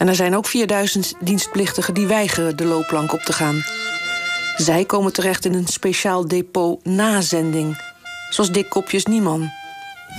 En 0.00 0.08
er 0.08 0.14
zijn 0.14 0.36
ook 0.36 0.46
4000 0.46 1.12
dienstplichtigen 1.20 1.94
die 1.94 2.06
weigeren 2.06 2.56
de 2.56 2.64
loopplank 2.64 3.12
op 3.12 3.22
te 3.22 3.32
gaan. 3.32 3.64
Zij 4.56 4.84
komen 4.84 5.12
terecht 5.12 5.44
in 5.44 5.54
een 5.54 5.66
speciaal 5.66 6.28
depot 6.28 6.84
nazending. 6.84 7.82
Zoals 8.30 8.52
Dick 8.52 8.68
Kopjes 8.68 9.04
Nieman. 9.04 9.50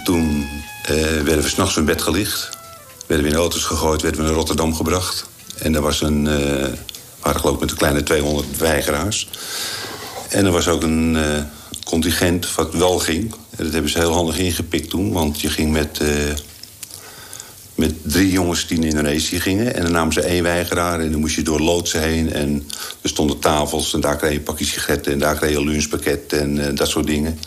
Toen 0.04 0.48
eh, 0.84 0.96
werden 0.96 1.42
we 1.42 1.50
s'nachts 1.50 1.78
in 1.78 1.86
bed 1.86 2.02
gelicht. 2.02 2.50
Werden 3.08 3.26
we 3.26 3.32
in 3.32 3.40
auto's 3.40 3.64
gegooid, 3.64 4.02
werden 4.02 4.22
we 4.22 4.28
naar 4.28 4.36
Rotterdam 4.36 4.76
gebracht. 4.76 5.26
En 5.58 5.76
er 5.76 5.82
was 5.82 6.02
een, 6.02 6.26
uh, 6.26 6.68
waren 7.20 7.40
geloof 7.40 7.54
ik 7.54 7.60
met 7.60 7.72
een 7.72 7.78
kleine 7.78 8.04
200 8.04 8.58
weigeraars. 8.58 9.30
En 10.30 10.46
er 10.46 10.52
was 10.52 10.68
ook 10.68 10.84
een 10.84 11.16
uh, 11.16 11.24
contingent 11.84 12.56
wat 12.56 12.74
wel 12.74 13.00
ging. 13.00 13.34
En 13.58 13.64
dat 13.64 13.74
hebben 13.74 13.92
ze 13.92 14.00
heel 14.00 14.14
handig 14.14 14.38
ingepikt 14.38 14.90
toen. 14.90 15.12
Want 15.12 15.42
je 15.42 15.50
ging 15.50 15.72
met, 15.72 16.00
uh, 16.02 16.10
met 17.82 17.94
drie 18.02 18.32
jongens 18.32 18.68
die 18.68 18.78
in 18.78 18.84
Indonesië 18.84 19.40
gingen. 19.40 19.76
En 19.76 19.82
dan 19.82 19.92
namen 19.92 20.14
ze 20.14 20.22
één 20.22 20.44
weigeraar 20.44 21.00
en 21.00 21.12
dan 21.12 21.20
moest 21.20 21.36
je 21.36 21.42
door 21.42 21.60
loodsen 21.60 22.02
heen. 22.02 22.34
En 22.34 22.70
er 23.02 23.10
stonden 23.10 23.40
tafels 23.40 23.94
en 23.94 24.02
daar 24.02 24.18
kreeg 24.18 24.32
je 24.32 24.38
een 24.38 24.44
pakje 24.44 24.66
sigaretten... 24.66 25.12
en 25.12 25.20
daar 25.20 25.36
kreeg 25.36 25.52
je 25.52 25.58
een 25.58 25.68
lunchpakket 25.68 26.34
en 26.34 26.76
dat 26.76 26.90
soort 26.90 27.08
dingen. 27.08 27.40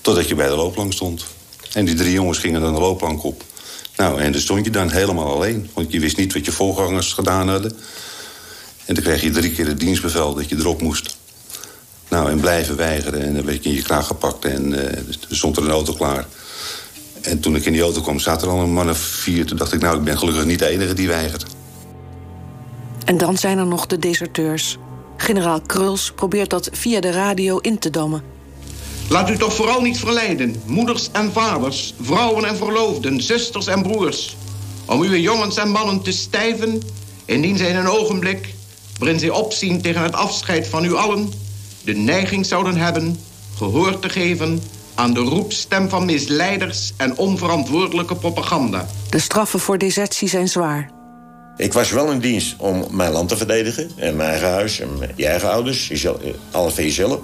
Totdat 0.00 0.28
je 0.28 0.34
bij 0.34 0.48
de 0.48 0.56
loopplank 0.56 0.92
stond. 0.92 1.24
En 1.72 1.84
die 1.84 1.94
drie 1.94 2.12
jongens 2.12 2.38
gingen 2.38 2.60
dan 2.60 2.74
de 2.74 2.80
loopplank 2.80 3.24
op. 3.24 3.42
Nou, 3.96 4.20
en 4.20 4.32
dan 4.32 4.40
stond 4.40 4.64
je 4.64 4.70
dan 4.70 4.90
helemaal 4.90 5.34
alleen. 5.34 5.70
Want 5.74 5.92
je 5.92 6.00
wist 6.00 6.16
niet 6.16 6.32
wat 6.32 6.44
je 6.44 6.52
voorgangers 6.52 7.12
gedaan 7.12 7.48
hadden. 7.48 7.72
En 8.84 8.94
dan 8.94 9.04
kreeg 9.04 9.22
je 9.22 9.30
drie 9.30 9.52
keer 9.52 9.66
het 9.66 9.80
dienstbevel 9.80 10.34
dat 10.34 10.48
je 10.48 10.56
erop 10.56 10.82
moest. 10.82 11.16
Nou, 12.08 12.30
en 12.30 12.40
blijven 12.40 12.76
weigeren. 12.76 13.22
En 13.22 13.34
dan 13.34 13.44
werd 13.44 13.64
je 13.64 13.68
in 13.70 13.76
je 13.76 13.82
kraag 13.82 14.06
gepakt 14.06 14.44
en 14.44 14.72
uh, 14.72 14.80
stond 15.30 15.56
er 15.56 15.62
een 15.62 15.70
auto 15.70 15.92
klaar. 15.92 16.26
En 17.26 17.40
toen 17.40 17.56
ik 17.56 17.64
in 17.64 17.72
die 17.72 17.82
auto 17.82 18.00
kwam, 18.00 18.18
zat 18.18 18.42
er 18.42 18.48
al 18.48 18.60
een 18.60 18.72
man 18.72 18.90
of 18.90 18.98
vier. 18.98 19.46
Toen 19.46 19.56
dacht 19.56 19.72
ik, 19.72 19.80
nou, 19.80 19.96
ik 19.98 20.04
ben 20.04 20.18
gelukkig 20.18 20.44
niet 20.44 20.58
de 20.58 20.66
enige 20.66 20.94
die 20.94 21.08
weigert. 21.08 21.46
En 23.04 23.18
dan 23.18 23.36
zijn 23.36 23.58
er 23.58 23.66
nog 23.66 23.86
de 23.86 23.98
deserteurs. 23.98 24.78
Generaal 25.16 25.60
Kruls 25.60 26.12
probeert 26.14 26.50
dat 26.50 26.68
via 26.72 27.00
de 27.00 27.10
radio 27.10 27.58
in 27.58 27.78
te 27.78 27.90
dammen. 27.90 28.22
Laat 29.08 29.30
u 29.30 29.36
toch 29.36 29.54
vooral 29.54 29.80
niet 29.80 29.98
verleiden, 29.98 30.62
moeders 30.64 31.08
en 31.12 31.32
vaders, 31.32 31.94
vrouwen 32.00 32.44
en 32.44 32.56
verloofden, 32.56 33.22
zusters 33.22 33.66
en 33.66 33.82
broers, 33.82 34.36
om 34.84 35.00
uw 35.00 35.14
jongens 35.14 35.56
en 35.56 35.68
mannen 35.68 36.02
te 36.02 36.12
stijven, 36.12 36.82
indien 37.24 37.56
zij 37.56 37.68
in 37.68 37.76
een 37.76 37.88
ogenblik, 37.88 38.54
waarin 38.98 39.18
zij 39.18 39.30
opzien 39.30 39.82
tegen 39.82 40.02
het 40.02 40.14
afscheid 40.14 40.66
van 40.66 40.84
u 40.84 40.94
allen, 40.94 41.32
de 41.84 41.94
neiging 41.94 42.46
zouden 42.46 42.76
hebben 42.76 43.20
gehoor 43.56 43.98
te 43.98 44.08
geven 44.08 44.62
aan 44.96 45.14
de 45.14 45.20
roepstem 45.20 45.88
van 45.88 46.04
misleiders 46.04 46.92
en 46.96 47.16
onverantwoordelijke 47.16 48.16
propaganda. 48.16 48.86
De 49.10 49.18
straffen 49.18 49.60
voor 49.60 49.78
desertie 49.78 50.28
zijn 50.28 50.48
zwaar. 50.48 50.90
Ik 51.56 51.72
was 51.72 51.90
wel 51.90 52.10
in 52.10 52.18
dienst 52.18 52.54
om 52.58 52.86
mijn 52.90 53.12
land 53.12 53.28
te 53.28 53.36
verdedigen. 53.36 53.90
En 53.96 54.16
mijn 54.16 54.30
eigen 54.30 54.48
huis 54.48 54.80
en 54.80 54.88
je 55.14 55.26
eigen 55.26 55.50
ouders. 55.50 56.06
Alles 56.50 56.74
van 56.74 56.84
jezelf. 56.84 57.18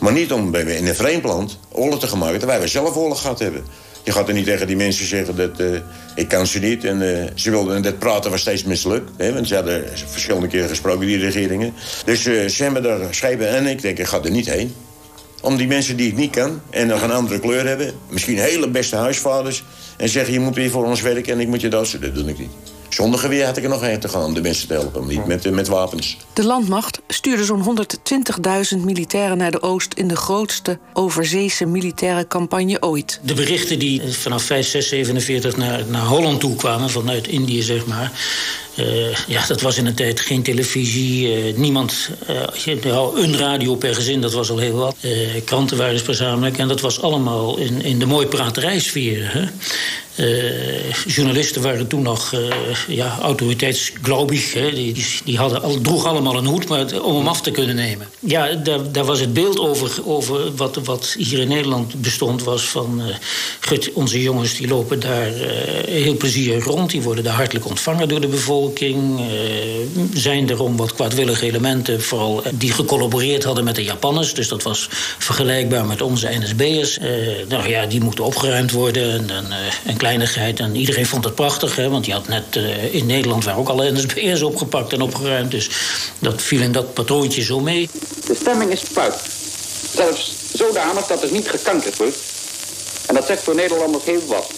Maar 0.00 0.12
niet 0.12 0.32
om 0.32 0.54
in 0.54 0.86
een 0.86 0.94
vreemd 0.94 1.24
land 1.24 1.58
oorlog 1.72 2.00
te 2.00 2.06
gaan 2.06 2.18
maken... 2.18 2.38
terwijl 2.38 2.60
we 2.60 2.68
zelf 2.68 2.96
oorlog 2.96 3.20
gehad 3.20 3.38
hebben. 3.38 3.64
Je 4.04 4.12
gaat 4.12 4.28
er 4.28 4.34
niet 4.34 4.44
tegen 4.44 4.66
die 4.66 4.76
mensen 4.76 5.06
zeggen 5.06 5.36
dat 5.36 5.60
uh, 5.60 5.78
ik 6.14 6.28
kan 6.28 6.46
ze 6.46 6.58
niet. 6.58 6.84
En 6.84 7.02
uh, 7.02 7.24
ze 7.34 7.50
wilden, 7.50 7.76
en 7.76 7.82
dat 7.82 7.98
praten 7.98 8.30
was 8.30 8.40
steeds 8.40 8.64
mislukt. 8.64 9.10
Hè, 9.16 9.32
want 9.32 9.48
ze 9.48 9.54
hadden 9.54 9.84
verschillende 10.06 10.46
keren 10.46 10.68
gesproken, 10.68 11.06
die 11.06 11.18
regeringen. 11.18 11.74
Dus 12.04 12.26
uh, 12.26 12.48
ze 12.48 12.62
hebben 12.62 12.82
daar 12.82 13.14
schepen 13.14 13.48
en 13.48 13.66
ik 13.66 13.82
denk, 13.82 13.98
ik 13.98 14.06
ga 14.06 14.20
er 14.22 14.30
niet 14.30 14.50
heen. 14.50 14.74
Om 15.44 15.56
die 15.56 15.66
mensen 15.66 15.96
die 15.96 16.08
ik 16.08 16.16
niet 16.16 16.30
kan 16.30 16.60
en 16.70 16.86
nog 16.86 17.02
een 17.02 17.12
andere 17.12 17.40
kleur 17.40 17.66
hebben... 17.66 17.94
misschien 18.08 18.38
hele 18.38 18.68
beste 18.68 18.96
huisvaders... 18.96 19.64
en 19.96 20.08
zeggen, 20.08 20.32
je 20.32 20.40
moet 20.40 20.54
weer 20.54 20.70
voor 20.70 20.84
ons 20.84 21.00
werken 21.00 21.32
en 21.32 21.40
ik 21.40 21.48
moet 21.48 21.60
je 21.60 21.68
dat... 21.68 21.96
Dat 22.00 22.14
doe 22.14 22.28
ik 22.28 22.38
niet. 22.38 22.50
Zonder 22.88 23.20
geweer 23.20 23.44
had 23.44 23.56
ik 23.56 23.62
er 23.62 23.68
nog 23.68 23.80
heen 23.80 24.00
te 24.00 24.08
gaan 24.08 24.24
om 24.24 24.34
de 24.34 24.40
mensen 24.40 24.68
te 24.68 24.74
helpen, 24.74 25.06
niet 25.06 25.26
met, 25.26 25.50
met 25.50 25.68
wapens. 25.68 26.16
De 26.32 26.44
landmacht 26.44 27.00
stuurde 27.08 27.44
zo'n 27.44 27.76
120.000 28.76 28.84
militairen 28.84 29.36
naar 29.36 29.50
de 29.50 29.62
oost... 29.62 29.94
in 29.94 30.08
de 30.08 30.16
grootste 30.16 30.78
overzeese 30.92 31.66
militaire 31.66 32.26
campagne 32.26 32.82
ooit. 32.82 33.20
De 33.22 33.34
berichten 33.34 33.78
die 33.78 34.02
vanaf 34.02 34.42
5, 34.42 34.66
6, 34.66 34.88
47 34.88 35.56
naar, 35.56 35.82
naar 35.86 36.04
Holland 36.04 36.40
toe 36.40 36.56
kwamen, 36.56 36.90
vanuit 36.90 37.28
Indië 37.28 37.62
zeg 37.62 37.86
maar... 37.86 38.12
Uh, 38.78 39.14
ja, 39.26 39.46
dat 39.46 39.60
was 39.60 39.78
in 39.78 39.86
een 39.86 39.94
tijd 39.94 40.20
geen 40.20 40.42
televisie, 40.42 41.46
uh, 41.48 41.56
niemand... 41.56 42.10
Uh, 42.30 42.76
een 43.14 43.36
radio 43.36 43.74
per 43.74 43.94
gezin, 43.94 44.20
dat 44.20 44.32
was 44.32 44.50
al 44.50 44.58
heel 44.58 44.76
wat. 44.76 44.96
kranten 45.44 45.76
waren 45.76 46.00
gezamenlijk 46.00 46.58
en 46.58 46.68
dat 46.68 46.80
was 46.80 47.02
allemaal 47.02 47.56
in, 47.56 47.82
in 47.82 47.98
de 47.98 48.06
mooie 48.06 48.26
praterijsfeer. 48.26 49.32
Hè? 49.32 49.44
journalisten 51.06 51.62
waren 51.62 51.86
toen 51.86 52.02
nog 52.02 52.34
ja, 52.88 53.18
autoriteitsglaubig. 53.22 54.52
Hè? 54.52 54.74
Die, 54.74 54.92
die, 54.92 55.06
die 55.24 55.38
hadden 55.38 55.62
al, 55.62 55.80
droeg 55.80 56.04
allemaal 56.04 56.36
een 56.36 56.46
hoed 56.46 56.68
maar, 56.68 57.02
om 57.02 57.16
hem 57.16 57.26
af 57.26 57.40
te 57.40 57.50
kunnen 57.50 57.74
nemen. 57.74 58.08
Ja, 58.20 58.54
daar, 58.92 59.04
was 59.04 59.20
het 59.20 59.32
beeld 59.32 59.58
over, 59.58 59.90
over 60.04 60.54
wat, 60.56 60.76
wat 60.84 61.14
hier 61.18 61.38
in 61.38 61.48
Nederland 61.48 62.00
bestond... 62.00 62.42
was 62.42 62.62
van, 62.62 63.02
gut, 63.60 63.92
onze 63.92 64.22
jongens 64.22 64.56
die 64.56 64.68
lopen 64.68 65.00
daar 65.00 65.32
heel 65.86 66.16
plezierig 66.16 66.64
rond. 66.64 66.90
Die 66.90 67.02
worden 67.02 67.24
daar 67.24 67.34
hartelijk 67.34 67.66
ontvangen 67.66 68.08
door 68.08 68.20
de 68.20 68.28
bevolking 68.28 68.63
Uh, 68.72 69.20
zijn 70.14 70.50
er 70.50 70.60
om 70.60 70.76
wat 70.76 70.94
kwaadwillige 70.94 71.46
elementen, 71.46 72.02
vooral 72.02 72.42
die 72.52 72.72
gecollaboreerd 72.72 73.44
hadden 73.44 73.64
met 73.64 73.74
de 73.74 73.84
Japanners. 73.84 74.34
Dus 74.34 74.48
dat 74.48 74.62
was 74.62 74.88
vergelijkbaar 75.18 75.86
met 75.86 76.02
onze 76.02 76.28
NSB'ers. 76.28 76.98
Uh, 76.98 77.06
nou 77.48 77.68
ja, 77.68 77.86
die 77.86 78.00
moeten 78.00 78.24
opgeruimd 78.24 78.70
worden. 78.70 79.12
En, 79.12 79.30
en 79.30 79.46
een 79.86 79.96
kleinigheid. 79.96 80.60
En 80.60 80.76
iedereen 80.76 81.06
vond 81.06 81.24
het 81.24 81.34
prachtig, 81.34 81.76
hè, 81.76 81.88
want 81.88 82.06
je 82.06 82.12
had 82.12 82.28
net 82.28 82.58
in 82.90 83.06
Nederland 83.06 83.44
waar 83.44 83.58
ook 83.58 83.68
alle 83.68 83.92
NSB'ers 83.92 84.42
opgepakt 84.42 84.92
en 84.92 85.02
opgeruimd. 85.02 85.50
Dus 85.50 85.68
dat 86.18 86.42
viel 86.42 86.60
in 86.60 86.72
dat 86.72 86.94
patroontje 86.94 87.42
zo 87.42 87.60
mee. 87.60 87.88
De 88.26 88.34
stemming 88.40 88.70
is 88.70 88.82
puik. 88.92 89.14
Zelfs 89.94 90.32
zodanig 90.52 91.06
dat 91.06 91.22
er 91.22 91.32
niet 91.32 91.48
gekankerd 91.48 91.96
wordt. 91.96 92.16
En 93.06 93.14
dat 93.14 93.26
zegt 93.26 93.42
voor 93.42 93.54
Nederlanders 93.54 94.04
heel 94.04 94.26
wat. 94.26 94.50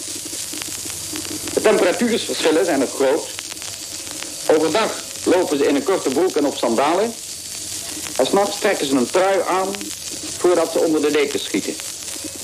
De 1.53 1.61
temperatuursverschillen 1.61 2.65
zijn 2.65 2.81
er 2.81 2.87
groot. 2.87 3.36
Overdag 4.55 5.03
lopen 5.23 5.57
ze 5.57 5.67
in 5.67 5.75
een 5.75 5.83
korte 5.83 6.09
broek 6.09 6.35
en 6.35 6.45
op 6.45 6.57
sandalen. 6.57 7.13
En 8.17 8.25
s'nachts 8.25 8.59
trekken 8.59 8.87
ze 8.87 8.95
een 8.95 9.09
trui 9.11 9.39
aan 9.47 9.67
voordat 10.37 10.71
ze 10.71 10.79
onder 10.79 11.01
de 11.01 11.11
dekens 11.11 11.43
schieten. 11.43 11.73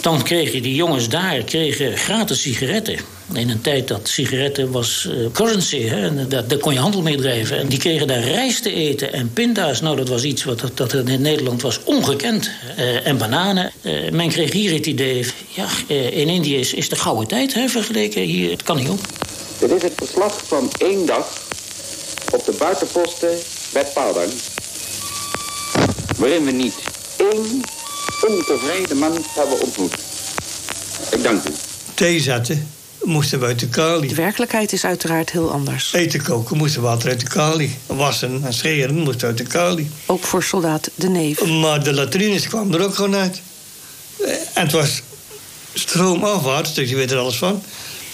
Dan 0.02 0.24
kregen 0.24 0.62
die 0.62 0.76
jongens 0.76 1.10
daar 1.10 1.44
kregen 1.44 1.98
gratis 1.98 2.42
sigaretten. 2.42 2.98
In 3.34 3.50
een 3.50 3.62
tijd 3.62 3.88
dat 3.88 4.08
sigaretten 4.08 4.72
was 4.72 5.08
uh, 5.10 5.32
currency, 5.32 5.82
hè, 5.82 6.02
en 6.02 6.30
daar, 6.30 6.48
daar, 6.48 6.58
kon 6.58 6.74
je 6.74 6.80
handel 6.80 7.02
mee 7.02 7.18
drijven. 7.18 7.58
En 7.58 7.68
die 7.68 7.80
kregen 7.80 8.08
daar 8.08 8.24
rijst 8.24 8.64
te 8.64 8.74
eten 8.74 9.14
en 9.14 9.34
pinda's. 9.34 9.82
Nou, 9.82 9.96
dat 9.96 10.10
was 10.10 10.24
iets 10.24 10.44
wat 10.44 10.60
dat, 10.60 10.78
dat 10.78 10.94
in 10.94 11.22
Nederland 11.22 11.62
was 11.62 11.80
ongekend. 11.84 12.50
Uh, 12.78 13.08
en 13.08 13.18
bananen. 13.18 13.72
Uh, 13.82 14.10
men 14.12 14.30
kreeg 14.30 14.52
hier 14.52 14.74
het 14.74 14.86
idee, 14.86 15.26
ja, 15.48 15.68
in 15.88 16.30
Indië 16.30 16.56
is, 16.56 16.74
is 16.74 16.90
de 16.90 16.96
gouden 16.96 17.28
tijd 17.28 17.54
hè, 17.54 17.68
vergeleken 17.68 18.22
hier. 18.22 18.52
Het 18.52 18.64
kan 18.64 18.78
niet 18.78 18.90
op. 18.90 19.00
Dit 19.60 19.72
is 19.72 19.82
het 19.82 19.94
verslag 19.96 20.42
van 20.46 20.72
één 20.78 21.06
dag 21.06 21.43
op 22.34 22.46
de 22.46 22.52
buitenposten 22.52 23.38
bij 23.74 23.86
Padang. 23.94 24.32
Waarin 26.18 26.46
we 26.46 26.52
niet 26.52 26.74
één 27.18 27.62
ontevreden 28.28 28.98
man 28.98 29.26
hebben 29.30 29.62
ontmoet. 29.62 29.94
Ik 31.12 31.24
dank 31.24 31.44
u. 31.44 31.52
Thee 31.94 32.20
zetten 32.20 32.72
moesten 33.04 33.40
we 33.40 33.46
uit 33.46 33.60
de 33.60 33.68
kali. 33.68 34.08
De 34.08 34.16
werkelijkheid 34.16 34.74
is 34.74 34.86
uiteraard 34.86 35.32
heel 35.32 35.52
anders. 35.52 35.94
Eten 35.94 36.24
koken 36.24 36.58
moesten 36.58 36.82
water 36.82 37.10
uit 37.10 37.20
de 37.20 37.28
kali. 37.28 37.78
Wassen 37.86 38.42
en 38.44 38.54
scheren 38.54 38.96
moesten 38.96 39.28
uit 39.28 39.38
de 39.38 39.44
kali. 39.44 39.92
Ook 40.06 40.24
voor 40.24 40.44
soldaat 40.44 40.90
De 40.96 41.10
Neef. 41.10 41.46
Maar 41.46 41.84
de 41.84 41.94
latrines 41.94 42.48
kwamen 42.48 42.74
er 42.74 42.86
ook 42.86 42.96
gewoon 42.96 43.16
uit. 43.16 43.42
En 44.54 44.64
het 44.64 44.72
was 44.72 45.02
stroomafwaarts, 45.74 46.74
dus 46.74 46.90
je 46.90 46.96
weet 46.96 47.12
er 47.12 47.18
alles 47.18 47.38
van. 47.38 47.64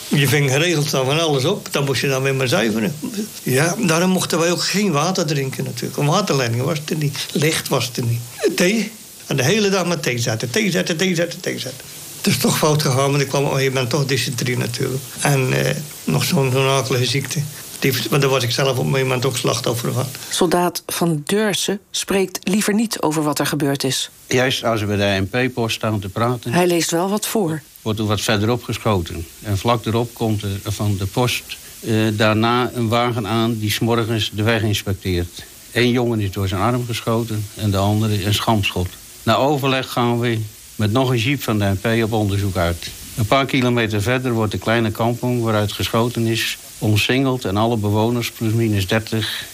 Je 0.10 0.28
ving 0.28 0.52
geregeld 0.52 0.92
dan 0.92 1.06
van 1.06 1.20
alles 1.20 1.46
op. 1.46 1.68
Dan 1.72 1.86
moest 1.86 2.02
je 2.02 2.08
dan 2.08 2.22
weer 2.22 2.36
maar 2.36 2.48
zuiveren. 2.48 2.96
Ja, 3.44 3.76
daarom 3.80 4.10
mochten 4.10 4.40
wij 4.40 4.52
ook 4.52 4.64
geen 4.64 4.92
water 4.92 5.26
drinken 5.26 5.64
natuurlijk. 5.64 5.98
Een 5.98 6.06
waterleiding 6.06 6.64
was 6.64 6.80
er 6.86 6.96
niet. 6.96 7.26
Licht 7.32 7.68
was 7.68 7.92
er 7.96 8.04
niet. 8.04 8.22
Thee. 8.56 8.92
En 9.28 9.36
de 9.36 9.44
hele 9.44 9.70
dag 9.70 9.86
met 9.86 10.04
thee 10.04 10.20
zetten. 10.20 10.50
Thee 10.50 10.72
zetten, 10.72 10.98
thee 10.98 11.16
zetten, 11.16 11.40
thee 11.40 11.60
zetten. 11.60 11.86
Het 12.18 12.28
is 12.28 12.38
toch 12.38 12.58
fout 12.58 12.82
gegaan, 12.82 13.12
want 13.12 13.22
ik 13.22 13.28
kwam 13.28 13.44
op 13.44 13.48
een 13.48 13.54
gegeven 13.54 13.74
moment 13.74 13.92
toch 13.92 14.06
dysenterie 14.06 14.58
natuurlijk. 14.58 15.04
En 15.22 15.66
eh, 15.66 15.76
nog 16.04 16.24
zo'n 16.24 16.52
zo 16.52 16.78
akelige 16.78 17.06
ziekte. 17.06 17.40
Die, 17.80 17.94
maar 18.10 18.20
daar 18.20 18.30
was 18.30 18.44
ik 18.44 18.52
zelf 18.52 18.70
op 18.70 18.78
een 18.78 18.84
gegeven 18.84 19.08
moment 19.08 19.26
ook 19.26 19.38
slachtoffer 19.38 19.94
van. 19.94 20.06
Soldaat 20.30 20.84
Van 20.86 21.22
Deursen 21.26 21.80
spreekt 21.92 22.40
liever 22.44 22.74
niet 22.74 23.02
over 23.02 23.24
wat 23.24 23.40
er 23.40 23.46
gebeurd 23.46 23.84
is. 23.84 24.10
Juist 24.28 24.64
als 24.64 24.82
we 24.82 24.98
de 24.98 25.26
MP-post 25.30 25.76
staan 25.76 26.00
te 26.00 26.10
praten... 26.10 26.54
Hij 26.54 26.68
leest 26.68 26.92
wel 26.92 27.10
wat 27.10 27.28
voor 27.28 27.62
wordt 27.90 28.04
er 28.04 28.08
wat 28.16 28.22
verderop 28.22 28.64
geschoten. 28.64 29.26
En 29.42 29.58
vlak 29.58 29.86
erop 29.86 30.14
komt 30.14 30.42
er 30.42 30.60
van 30.64 30.98
de 30.98 31.06
post 31.06 31.58
uh, 31.80 32.08
daarna 32.14 32.72
een 32.74 32.88
wagen 32.88 33.28
aan 33.28 33.58
die 33.60 33.72
s'morgens 33.72 34.32
de 34.34 34.44
weg 34.44 34.62
inspecteert. 34.62 35.44
Eén 35.72 35.92
jongen 35.92 36.20
is 36.20 36.32
door 36.32 36.48
zijn 36.48 36.62
arm 36.62 36.86
geschoten 36.86 37.46
en 37.56 37.72
de 37.72 37.78
andere 37.78 38.26
een 38.26 38.34
schampschot. 38.34 38.88
Na 39.24 39.36
overleg 39.36 39.92
gaan 39.92 40.20
we 40.20 40.40
met 40.76 40.92
nog 40.92 41.10
een 41.10 41.18
jeep 41.18 41.42
van 41.42 41.60
de 41.60 41.72
MP 41.82 42.04
op 42.04 42.14
onderzoek 42.14 42.56
uit. 42.56 42.90
Een 43.18 43.26
paar 43.26 43.46
kilometer 43.46 44.02
verder 44.02 44.32
wordt 44.32 44.52
de 44.52 44.58
kleine 44.58 44.92
kampong 44.92 45.44
waaruit 45.44 45.72
geschoten 45.72 46.26
is... 46.26 46.58
omsingeld 46.78 47.46
en 47.46 47.58
alle 47.58 47.78
bewoners, 47.78 48.32
plus 48.32 48.54
minus 48.54 48.88
30... 48.88 49.46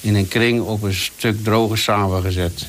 in 0.00 0.14
een 0.14 0.28
kring 0.28 0.60
op 0.60 0.82
een 0.82 0.94
stuk 0.94 1.44
droge 1.44 1.76
samen 1.76 2.22
gezet. 2.22 2.66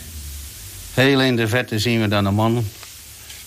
Heel 0.93 1.21
in 1.21 1.35
de 1.35 1.47
vette 1.47 1.79
zien 1.79 2.01
we 2.01 2.07
dan 2.07 2.25
een 2.25 2.33
man 2.33 2.63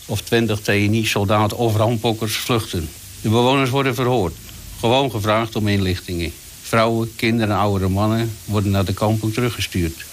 of 0.08 0.20
20 0.20 0.60
TNI-soldaten 0.60 1.56
of 1.56 1.76
rampokkers 1.76 2.36
vluchten. 2.36 2.88
De 3.20 3.28
bewoners 3.28 3.70
worden 3.70 3.94
verhoord. 3.94 4.34
Gewoon 4.78 5.10
gevraagd 5.10 5.56
om 5.56 5.68
inlichtingen. 5.68 6.32
vrouwen, 6.62 7.12
kinderen 7.16 7.54
en 7.54 7.60
oudere 7.60 7.88
mannen 7.88 8.30
worden 8.44 8.70
naar 8.70 8.84
de 8.84 8.92
kampong 8.92 9.34
teruggestuurd. 9.34 10.04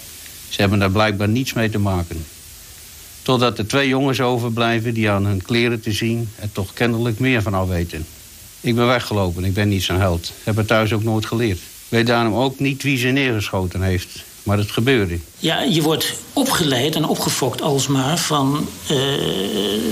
Ze 0.48 0.60
hebben 0.60 0.78
daar 0.78 0.90
blijkbaar 0.90 1.28
niets 1.28 1.52
mee 1.52 1.70
te 1.70 1.78
maken. 1.78 2.24
Totdat 3.22 3.58
er 3.58 3.66
twee 3.66 3.88
jongens 3.88 4.20
overblijven 4.20 4.94
die 4.94 5.10
aan 5.10 5.26
hun 5.26 5.42
kleren 5.42 5.80
te 5.80 5.92
zien 5.92 6.28
er 6.36 6.52
toch 6.52 6.72
kennelijk 6.72 7.18
meer 7.18 7.42
van 7.42 7.54
al 7.54 7.68
weten. 7.68 8.06
Ik 8.60 8.74
ben 8.74 8.86
weggelopen, 8.86 9.44
ik 9.44 9.54
ben 9.54 9.68
niet 9.68 9.82
zo'n 9.82 9.98
held. 9.98 10.32
Heb 10.44 10.56
het 10.56 10.66
thuis 10.66 10.92
ook 10.92 11.02
nooit 11.02 11.26
geleerd. 11.26 11.60
Weet 11.88 12.06
daarom 12.06 12.34
ook 12.34 12.58
niet 12.58 12.82
wie 12.82 12.98
ze 12.98 13.08
neergeschoten 13.08 13.82
heeft. 13.82 14.24
Maar 14.46 14.58
het 14.58 14.70
gebeurde. 14.70 15.18
Ja, 15.38 15.62
je 15.62 15.82
wordt 15.82 16.14
opgeleid 16.32 16.94
en 16.94 17.06
opgefokt 17.06 17.62
alsmaar 17.62 18.18
van 18.18 18.68
uh, 18.90 18.98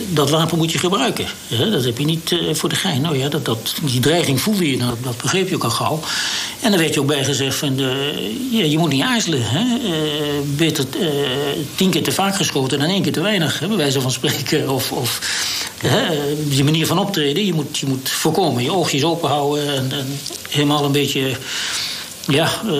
dat 0.08 0.30
wapen 0.30 0.58
moet 0.58 0.72
je 0.72 0.78
gebruiken. 0.78 1.26
Dat 1.70 1.84
heb 1.84 1.98
je 1.98 2.04
niet 2.04 2.30
uh, 2.30 2.54
voor 2.54 2.68
de 2.68 2.74
gein. 2.74 3.00
Nou 3.00 3.18
ja, 3.18 3.28
dat, 3.28 3.44
dat, 3.44 3.74
die 3.82 4.00
dreiging 4.00 4.40
voelde 4.40 4.70
je, 4.70 4.76
nou, 4.76 4.94
dat 5.02 5.16
begreep 5.16 5.48
je 5.48 5.54
ook 5.54 5.64
al 5.64 5.70
gauw. 5.70 6.00
En 6.60 6.70
dan 6.70 6.80
werd 6.80 6.94
je 6.94 7.00
ook 7.00 7.06
bij 7.06 7.24
gezegd 7.24 7.56
van, 7.56 7.76
ja, 8.50 8.64
je 8.64 8.78
moet 8.78 8.90
niet 8.90 9.02
aarzelen. 9.02 9.42
Hè? 9.42 9.64
Beter 10.44 10.84
tien 11.74 11.90
keer 11.90 12.02
te 12.02 12.12
vaak 12.12 12.36
geschoten 12.36 12.78
dan 12.78 12.88
één 12.88 13.02
keer 13.02 13.12
te 13.12 13.20
weinig, 13.20 13.58
hè, 13.58 13.68
bij 13.68 13.76
wijze 13.76 14.00
van 14.00 14.10
spreken. 14.10 14.70
Of, 14.70 14.92
of 14.92 15.20
je 16.48 16.64
manier 16.64 16.86
van 16.86 16.98
optreden, 16.98 17.46
je 17.46 17.54
moet, 17.54 17.78
je 17.78 17.86
moet 17.86 18.10
voorkomen. 18.10 18.62
Je 18.62 18.72
oogjes 18.72 19.04
open 19.04 19.28
houden 19.28 19.74
en, 19.74 19.92
en 19.92 20.18
helemaal 20.50 20.84
een 20.84 20.92
beetje 20.92 21.36
ja, 22.26 22.48
uh, 22.66 22.72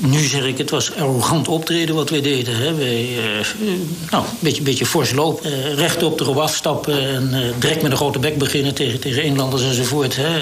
nu 0.00 0.18
zeg 0.18 0.44
ik, 0.44 0.58
het 0.58 0.70
was 0.70 0.92
arrogant 0.94 1.48
optreden 1.48 1.94
wat 1.94 2.10
wij 2.10 2.20
deden. 2.20 2.56
Hè. 2.56 2.74
Wij, 2.74 3.08
uh, 3.60 3.68
nou, 4.10 4.24
een 4.24 4.30
beetje, 4.38 4.62
beetje 4.62 4.86
fors 4.86 5.12
lopen, 5.12 5.50
uh, 5.50 5.74
rechtop 5.74 6.20
erop 6.20 6.36
afstappen... 6.36 7.08
en 7.08 7.54
direct 7.58 7.82
met 7.82 7.90
een 7.90 7.96
grote 7.96 8.18
bek 8.18 8.38
beginnen 8.38 8.74
tegen, 8.74 9.00
tegen 9.00 9.22
Inlanders 9.22 9.62
enzovoort. 9.62 10.16
Hè. 10.16 10.38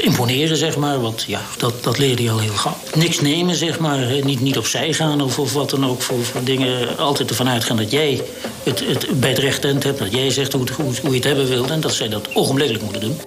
imponeren, 0.00 0.56
zeg 0.56 0.76
maar, 0.76 1.00
want 1.00 1.24
ja, 1.26 1.40
dat, 1.58 1.84
dat 1.84 1.98
leerde 1.98 2.22
je 2.22 2.30
al 2.30 2.38
heel 2.38 2.52
gauw. 2.52 2.76
Niks 2.94 3.20
nemen, 3.20 3.54
zeg 3.54 3.78
maar. 3.78 3.98
Niet, 4.24 4.40
niet 4.40 4.58
opzij 4.58 4.92
gaan 4.92 5.20
of, 5.20 5.38
of 5.38 5.52
wat 5.52 5.70
dan 5.70 5.86
ook 5.86 6.02
voor, 6.02 6.24
voor 6.24 6.44
dingen. 6.44 6.98
Altijd 6.98 7.30
ervan 7.30 7.48
uitgaan 7.48 7.76
dat 7.76 7.90
jij 7.90 8.22
het, 8.62 8.82
het 8.86 9.20
bij 9.20 9.30
het 9.30 9.38
recht 9.38 9.64
eind 9.64 9.82
hebt... 9.82 9.98
dat 9.98 10.12
jij 10.12 10.30
zegt 10.30 10.52
hoe, 10.52 10.64
hoe, 10.76 10.92
hoe 11.02 11.10
je 11.10 11.16
het 11.16 11.24
hebben 11.24 11.48
wilt... 11.48 11.70
en 11.70 11.80
dat 11.80 11.92
zij 11.92 12.08
dat 12.08 12.28
ogenblikkelijk 12.34 12.84
moeten 12.84 13.00
doen. 13.00 13.20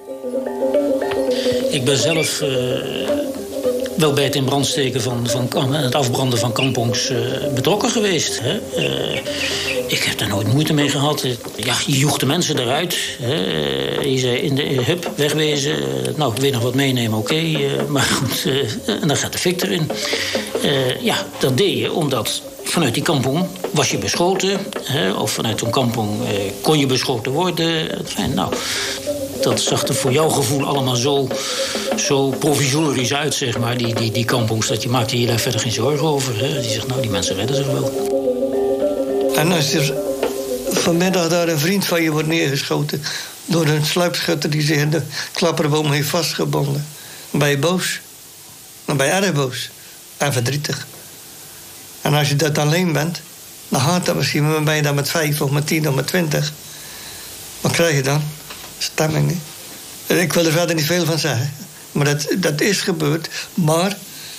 Ik 1.72 1.86
ben 1.86 1.98
zelf 1.98 2.42
wel 4.02 4.14
bij 4.14 4.24
het 4.24 4.36
in 4.36 4.46
brand 4.46 4.66
steken 4.66 5.02
van, 5.02 5.28
van 5.28 5.74
het 5.74 5.96
afbranden 5.96 6.40
van 6.40 6.52
kampongs 6.52 7.10
uh, 7.10 7.18
betrokken 7.54 7.90
geweest. 7.90 8.40
Hè? 8.42 8.60
Uh, 8.78 9.16
ik 9.88 10.04
heb 10.04 10.18
daar 10.18 10.28
nooit 10.28 10.54
moeite 10.54 10.74
mee 10.74 10.90
gehad. 10.90 11.22
Je 11.86 11.98
joeg 11.98 12.18
de 12.18 12.26
mensen 12.26 12.60
eruit. 12.60 12.98
Hè? 13.22 13.34
Je 14.02 14.18
zei 14.18 14.38
in 14.38 14.56
de 14.56 14.64
hup, 14.64 15.12
wegwezen. 15.16 15.78
Nou, 16.16 16.34
ik 16.36 16.42
weet 16.42 16.52
nog 16.52 16.62
wat 16.62 16.76
meenemen, 16.76 17.18
oké. 17.18 17.42
Maar 17.88 18.02
goed, 18.02 18.46
en 18.86 19.08
dan 19.08 19.18
gaat 19.18 19.32
de 19.32 19.38
fik 19.38 19.62
erin. 19.62 19.92
ja, 21.02 21.26
dat 21.40 21.58
deed 21.58 21.78
je 21.78 21.94
omdat 21.94 22.42
vanuit 22.64 22.94
die 22.94 23.04
kampong 23.04 23.48
was 23.72 23.92
je 23.92 23.98
beschoten. 23.98 24.60
Hè? 24.84 25.12
Of 25.12 25.32
vanuit 25.32 25.60
zo'n 25.60 25.70
kampong 25.70 26.10
kon 26.62 26.80
je 26.80 26.86
beschoten 26.86 27.32
worden. 27.32 27.88
Nou, 28.34 28.54
dat 29.44 29.62
zag 29.62 29.88
er 29.88 29.96
voor 29.96 30.12
jouw 30.12 30.30
gevoel 30.30 30.66
allemaal 30.66 30.96
zo, 30.96 31.28
zo 31.98 32.30
provisorisch 32.30 33.14
uit, 33.14 33.34
zeg 33.34 33.58
maar, 33.58 33.78
die, 33.78 33.96
die, 33.96 34.12
die 34.12 34.26
kampongs. 34.26 34.68
Dat 34.68 34.84
je 34.84 34.90
maakte 34.90 35.20
je 35.20 35.28
daar 35.28 35.40
verder 35.40 35.60
geen 35.60 35.72
zorgen 35.72 36.08
over. 36.08 36.40
Hè? 36.40 36.62
Die 36.62 36.72
zegt, 36.72 36.88
nou, 36.88 37.02
die 37.02 37.10
mensen 37.10 37.36
redden 37.36 37.56
zich 37.56 37.66
wel. 37.66 38.10
En 39.36 39.52
als 39.52 39.74
er 39.74 39.94
vanmiddag 40.72 41.30
daar 41.30 41.48
een 41.48 41.60
vriend 41.60 41.86
van 41.86 42.04
je 42.04 42.12
wordt 42.12 42.28
neergeschoten... 42.28 43.04
door 43.46 43.68
een 43.68 43.86
sluipschutter 43.86 44.50
die 44.50 44.62
zich 44.62 44.78
in 44.78 44.90
de 44.90 45.02
klapperboom 45.32 45.92
heeft 45.92 46.10
vastgebonden... 46.10 46.88
dan 47.32 47.40
ben 47.40 47.50
je 47.50 47.58
boos. 47.58 48.00
Dan 48.86 48.98
ben 48.98 49.06
je 49.06 49.12
erg 49.12 49.34
boos. 49.34 49.70
En 50.18 50.34
verdrietig. 50.34 50.88
En 52.02 52.14
als 52.14 52.30
je 52.30 52.36
dat 52.36 52.58
alleen 52.58 52.92
bent, 52.92 53.22
dan 53.70 53.82
gaat 53.82 54.06
dat 54.06 54.16
misschien... 54.16 54.52
dan 54.52 54.64
ben 54.64 54.76
je 54.76 54.82
dan 54.82 54.96
met 54.96 55.10
vijf 55.10 55.42
of 55.42 55.50
met 55.50 55.68
tien 55.68 55.90
of 55.90 55.96
met 55.96 56.08
twintig. 56.08 56.52
Wat 57.62 57.72
krijg 57.72 57.96
je 57.96 58.04
dan? 58.04 58.22
Stemmingen. 58.82 59.42
Ik 60.08 60.34
wil 60.34 60.46
er 60.46 60.52
verder 60.52 60.76
niet 60.76 60.86
veel 60.86 61.06
van 61.06 61.20
zeggen. 61.20 61.54
Maar 61.92 62.06
dat, 62.06 62.28
dat 62.38 62.62
is 62.62 62.82
gebeurd. 62.82 63.30
Maar 63.54 63.98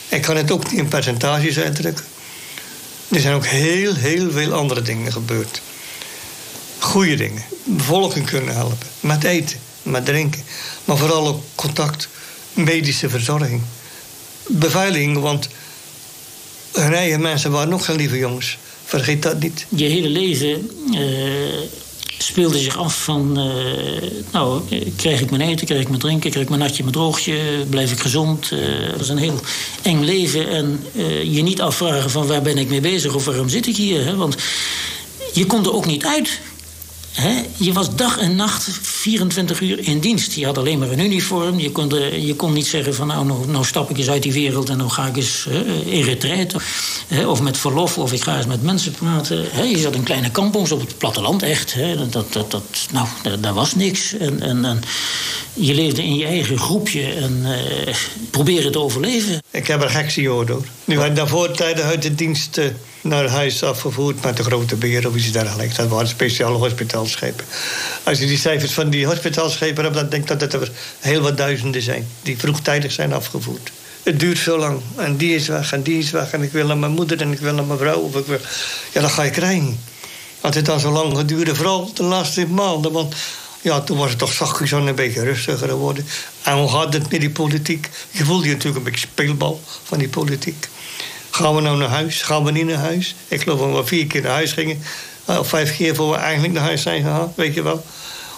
ik 0.08 0.22
kan 0.22 0.36
het 0.36 0.50
ook 0.50 0.70
niet 0.70 0.80
in 0.80 0.88
percentages 0.88 1.58
uitdrukken. 1.58 2.04
Er 3.08 3.20
zijn 3.20 3.34
ook 3.34 3.46
heel, 3.46 3.94
heel 3.94 4.30
veel 4.30 4.52
andere 4.52 4.82
dingen 4.82 5.12
gebeurd. 5.12 5.62
Goede 6.78 7.14
dingen. 7.14 7.42
Bevolking 7.64 8.26
kunnen 8.26 8.54
helpen. 8.54 8.86
Met 9.00 9.24
eten, 9.24 9.58
met 9.82 10.04
drinken. 10.04 10.42
Maar 10.84 10.96
vooral 10.96 11.26
ook 11.26 11.42
contact. 11.54 12.08
Medische 12.52 13.08
verzorging. 13.08 13.62
Beveiliging, 14.46 15.18
want 15.18 15.48
hun 16.72 16.94
eigen 16.94 17.20
mensen 17.20 17.50
waren 17.50 17.68
nog 17.68 17.84
geen 17.84 17.96
lieve 17.96 18.18
jongens. 18.18 18.58
Vergeet 18.84 19.22
dat 19.22 19.40
niet. 19.40 19.66
Je 19.68 19.84
hele 19.84 20.08
leven 20.08 20.70
uh, 20.90 20.98
speelde 22.22 22.58
zich 22.58 22.78
af 22.78 23.04
van... 23.04 23.38
Uh, 23.38 24.10
nou, 24.32 24.62
krijg 24.96 25.20
ik 25.20 25.30
mijn 25.30 25.42
eten, 25.42 25.66
krijg 25.66 25.80
ik 25.80 25.88
mijn 25.88 26.00
drinken... 26.00 26.30
krijg 26.30 26.44
ik 26.44 26.50
mijn 26.50 26.62
natje, 26.62 26.82
mijn 26.82 26.94
droogje, 26.94 27.36
blijf 27.68 27.92
ik 27.92 28.00
gezond. 28.00 28.50
Uh, 28.52 29.00
is 29.00 29.08
een 29.08 29.18
heel 29.18 29.40
eng 29.82 30.04
leven. 30.04 30.48
En 30.48 30.84
uh, 30.92 31.34
je 31.34 31.42
niet 31.42 31.60
afvragen 31.60 32.10
van 32.10 32.26
waar 32.26 32.42
ben 32.42 32.58
ik 32.58 32.68
mee 32.68 32.80
bezig... 32.80 33.14
of 33.14 33.24
waarom 33.24 33.48
zit 33.48 33.66
ik 33.66 33.76
hier. 33.76 34.04
Hè? 34.04 34.16
Want 34.16 34.36
je 35.32 35.46
kon 35.46 35.64
er 35.64 35.72
ook 35.72 35.86
niet 35.86 36.04
uit. 36.04 36.40
Je 37.56 37.72
was 37.72 37.94
dag 37.94 38.18
en 38.18 38.36
nacht 38.36 38.68
24 38.82 39.60
uur 39.60 39.78
in 39.86 40.00
dienst. 40.00 40.32
Je 40.32 40.44
had 40.44 40.58
alleen 40.58 40.78
maar 40.78 40.90
een 40.90 41.04
uniform. 41.04 41.58
Je 41.58 41.72
kon, 41.72 41.88
je 42.26 42.34
kon 42.36 42.52
niet 42.52 42.66
zeggen 42.66 42.94
van 42.94 43.06
nou, 43.06 43.26
nou, 43.26 43.48
nou, 43.48 43.64
stap 43.64 43.90
ik 43.90 43.98
eens 43.98 44.10
uit 44.10 44.22
die 44.22 44.32
wereld... 44.32 44.68
en 44.68 44.78
dan 44.78 44.90
ga 44.90 45.06
ik 45.06 45.16
eens 45.16 45.46
in 45.84 46.02
retraite. 46.02 46.56
Of 47.26 47.42
met 47.42 47.58
verlof, 47.58 47.98
of 47.98 48.12
ik 48.12 48.22
ga 48.22 48.36
eens 48.36 48.46
met 48.46 48.62
mensen 48.62 48.92
praten. 48.92 49.68
Je 49.68 49.78
zat 49.78 49.94
in 49.94 50.02
kleine 50.02 50.30
kampongs 50.30 50.72
op 50.72 50.80
het 50.80 50.98
platteland, 50.98 51.42
echt. 51.42 51.76
Dat, 52.10 52.32
dat, 52.32 52.50
dat, 52.50 52.62
nou, 52.92 53.06
daar 53.40 53.54
was 53.54 53.74
niks. 53.74 54.16
En, 54.16 54.40
en, 54.40 54.64
en 54.64 54.82
je 55.54 55.74
leefde 55.74 56.02
in 56.02 56.16
je 56.16 56.26
eigen 56.26 56.58
groepje 56.58 57.12
en 57.12 57.42
uh, 57.42 57.94
proberen 58.30 58.72
te 58.72 58.78
overleven. 58.78 59.42
Ik 59.50 59.66
heb 59.66 59.82
er 59.82 59.90
gehoord 59.90 60.48
hoor. 60.48 60.64
Nu 60.84 60.96
waren 60.96 61.14
daarvoor 61.14 61.50
tijden 61.50 61.84
uit 61.84 62.02
de 62.02 62.14
dienst 62.14 62.58
uh, 62.58 62.64
naar 63.00 63.28
huis 63.28 63.62
afgevoerd 63.62 64.22
met 64.22 64.36
de 64.36 64.42
grote 64.42 64.76
beer 64.76 65.08
of 65.08 65.14
iets 65.14 65.32
dergelijks. 65.32 65.76
Dat 65.76 65.88
waren 65.88 66.08
speciale 66.08 66.56
hospitaalschepen. 66.58 67.44
Als 68.02 68.18
je 68.18 68.26
die 68.26 68.38
cijfers 68.38 68.72
van 68.72 68.90
die 68.90 69.06
hospitaalschepen 69.06 69.84
hebt, 69.84 69.96
dan 69.96 70.08
denk 70.08 70.30
ik 70.30 70.40
dat 70.40 70.52
er 70.52 70.70
heel 70.98 71.20
wat 71.20 71.36
duizenden 71.36 71.82
zijn 71.82 72.06
die 72.22 72.38
vroegtijdig 72.38 72.92
zijn 72.92 73.12
afgevoerd. 73.12 73.70
Het 74.02 74.20
duurt 74.20 74.38
zo 74.38 74.58
lang. 74.58 74.80
En 74.96 75.16
die 75.16 75.34
is 75.34 75.48
weg 75.48 75.72
en 75.72 75.82
die 75.82 75.98
is 75.98 76.10
weg. 76.10 76.30
En 76.30 76.42
ik 76.42 76.52
wil 76.52 76.66
naar 76.66 76.78
mijn 76.78 76.92
moeder 76.92 77.20
en 77.20 77.32
ik 77.32 77.38
wil 77.38 77.54
naar 77.54 77.64
mijn 77.64 77.78
vrouw. 77.78 77.98
Of 77.98 78.16
ik. 78.16 78.40
Ja, 78.92 79.00
dat 79.00 79.10
ga 79.10 79.22
je 79.22 79.30
krijgen. 79.30 79.80
Als 80.40 80.54
het 80.54 80.64
dan 80.64 80.80
zo 80.80 80.90
lang 80.90 81.24
duren, 81.24 81.56
vooral 81.56 81.90
de 81.94 82.02
laatste 82.02 82.46
maanden. 82.46 82.92
Want 82.92 83.14
ja, 83.62 83.80
toen 83.80 83.98
was 83.98 84.10
het 84.10 84.18
toch 84.18 84.32
zachtjes 84.32 84.74
aan 84.74 84.86
een 84.86 84.94
beetje 84.94 85.22
rustiger 85.22 85.68
geworden. 85.68 86.06
En 86.42 86.56
hoe 86.56 86.68
gaat 86.68 86.92
het 86.92 87.10
met 87.10 87.20
die 87.20 87.30
politiek? 87.30 87.88
Je 88.10 88.24
voelde 88.24 88.46
je 88.46 88.52
natuurlijk 88.52 88.76
een 88.76 88.92
beetje 88.92 89.06
speelbal 89.06 89.60
van 89.82 89.98
die 89.98 90.08
politiek. 90.08 90.68
Gaan 91.30 91.54
we 91.54 91.60
nou 91.60 91.78
naar 91.78 91.88
huis? 91.88 92.22
Gaan 92.22 92.44
we 92.44 92.50
niet 92.50 92.66
naar 92.66 92.76
huis? 92.76 93.14
Ik 93.28 93.42
geloof 93.42 93.58
dat 93.58 93.82
we 93.82 93.86
vier 93.86 94.06
keer 94.06 94.22
naar 94.22 94.32
huis 94.32 94.52
gingen. 94.52 94.82
Eh, 95.24 95.38
of 95.38 95.48
vijf 95.48 95.76
keer 95.76 95.94
voor 95.94 96.10
we 96.10 96.16
eigenlijk 96.16 96.54
naar 96.54 96.62
huis 96.62 96.82
zijn 96.82 97.02
gegaan, 97.02 97.32
weet 97.36 97.54
je 97.54 97.62
wel. 97.62 97.84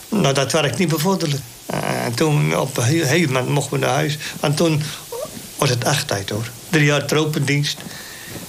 Nou, 0.08 0.34
dat 0.34 0.52
werkt 0.52 0.78
niet 0.78 0.88
bevorderlijk. 0.88 1.42
En 2.04 2.14
toen, 2.14 2.56
op 2.56 2.76
een 2.76 2.82
gegeven 2.82 3.32
moment, 3.32 3.48
mochten 3.48 3.72
we 3.72 3.86
naar 3.86 3.94
huis. 3.94 4.18
En 4.40 4.54
toen 4.54 4.82
was 5.56 5.68
het 5.68 5.84
echt 5.84 6.08
tijd, 6.08 6.30
hoor. 6.30 6.50
Drie 6.68 6.84
jaar 6.84 7.06
tropendienst. 7.06 7.78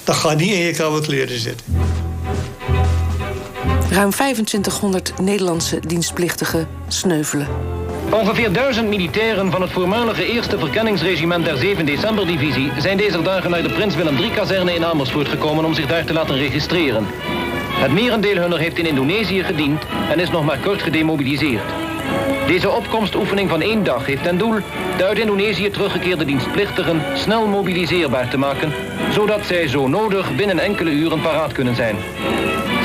Dat 0.04 0.16
gaat 0.16 0.38
niet 0.38 0.52
in 0.52 0.60
je 0.60 0.74
koude 0.74 1.08
kleren 1.08 1.40
zitten. 1.40 1.66
Ruim 3.89 4.10
2500 4.10 5.13
Nederlandse 5.21 5.80
dienstplichtigen 5.80 6.67
sneuvelen. 6.88 7.48
Ongeveer 8.12 8.54
duizend 8.54 8.88
militairen 8.88 9.52
van 9.52 9.62
het 9.62 9.71
voormalige 9.71 10.26
eerste 10.26 10.60
verkenningsregiment 10.60 11.45
der 11.45 11.58
7 11.58 11.86
december 11.86 12.28
divisie 12.28 12.71
zijn 12.80 12.98
deze 12.98 13.21
dagen 13.21 13.50
naar 13.50 13.62
de 13.62 13.69
Prins 13.69 13.95
Willem 13.95 14.17
III-kazerne 14.17 14.74
in 14.74 14.86
Amersfoort 14.86 15.28
gekomen 15.28 15.65
om 15.65 15.74
zich 15.74 15.88
daar 15.88 16.06
te 16.06 16.13
laten 16.13 16.36
registreren. 16.36 17.06
Het 17.69 17.91
merendeel 17.91 18.36
hunner 18.36 18.60
heeft 18.60 18.78
in 18.78 18.86
Indonesië 18.86 19.43
gediend 19.43 19.84
en 20.12 20.19
is 20.19 20.30
nog 20.30 20.45
maar 20.45 20.60
kort 20.60 20.82
gedemobiliseerd. 20.82 21.74
Deze 22.48 22.69
opkomstoefening 22.69 23.50
van 23.50 23.62
één 23.62 23.84
dag 23.84 24.06
heeft 24.06 24.24
ten 24.24 24.38
doel 24.38 24.56
de 24.98 25.06
uit 25.06 25.19
Indonesië 25.19 25.69
teruggekeerde 25.69 26.26
dienstplichtigen 26.26 27.02
snel 27.13 27.48
mobiliseerbaar 27.48 28.30
te 28.30 28.38
maken, 28.38 28.74
zodat 29.12 29.45
zij 29.45 29.67
zo 29.67 29.88
nodig 29.88 30.36
binnen 30.36 30.60
enkele 30.60 30.91
uren 30.91 31.21
paraat 31.21 31.52
kunnen 31.52 31.76
zijn. 31.76 31.95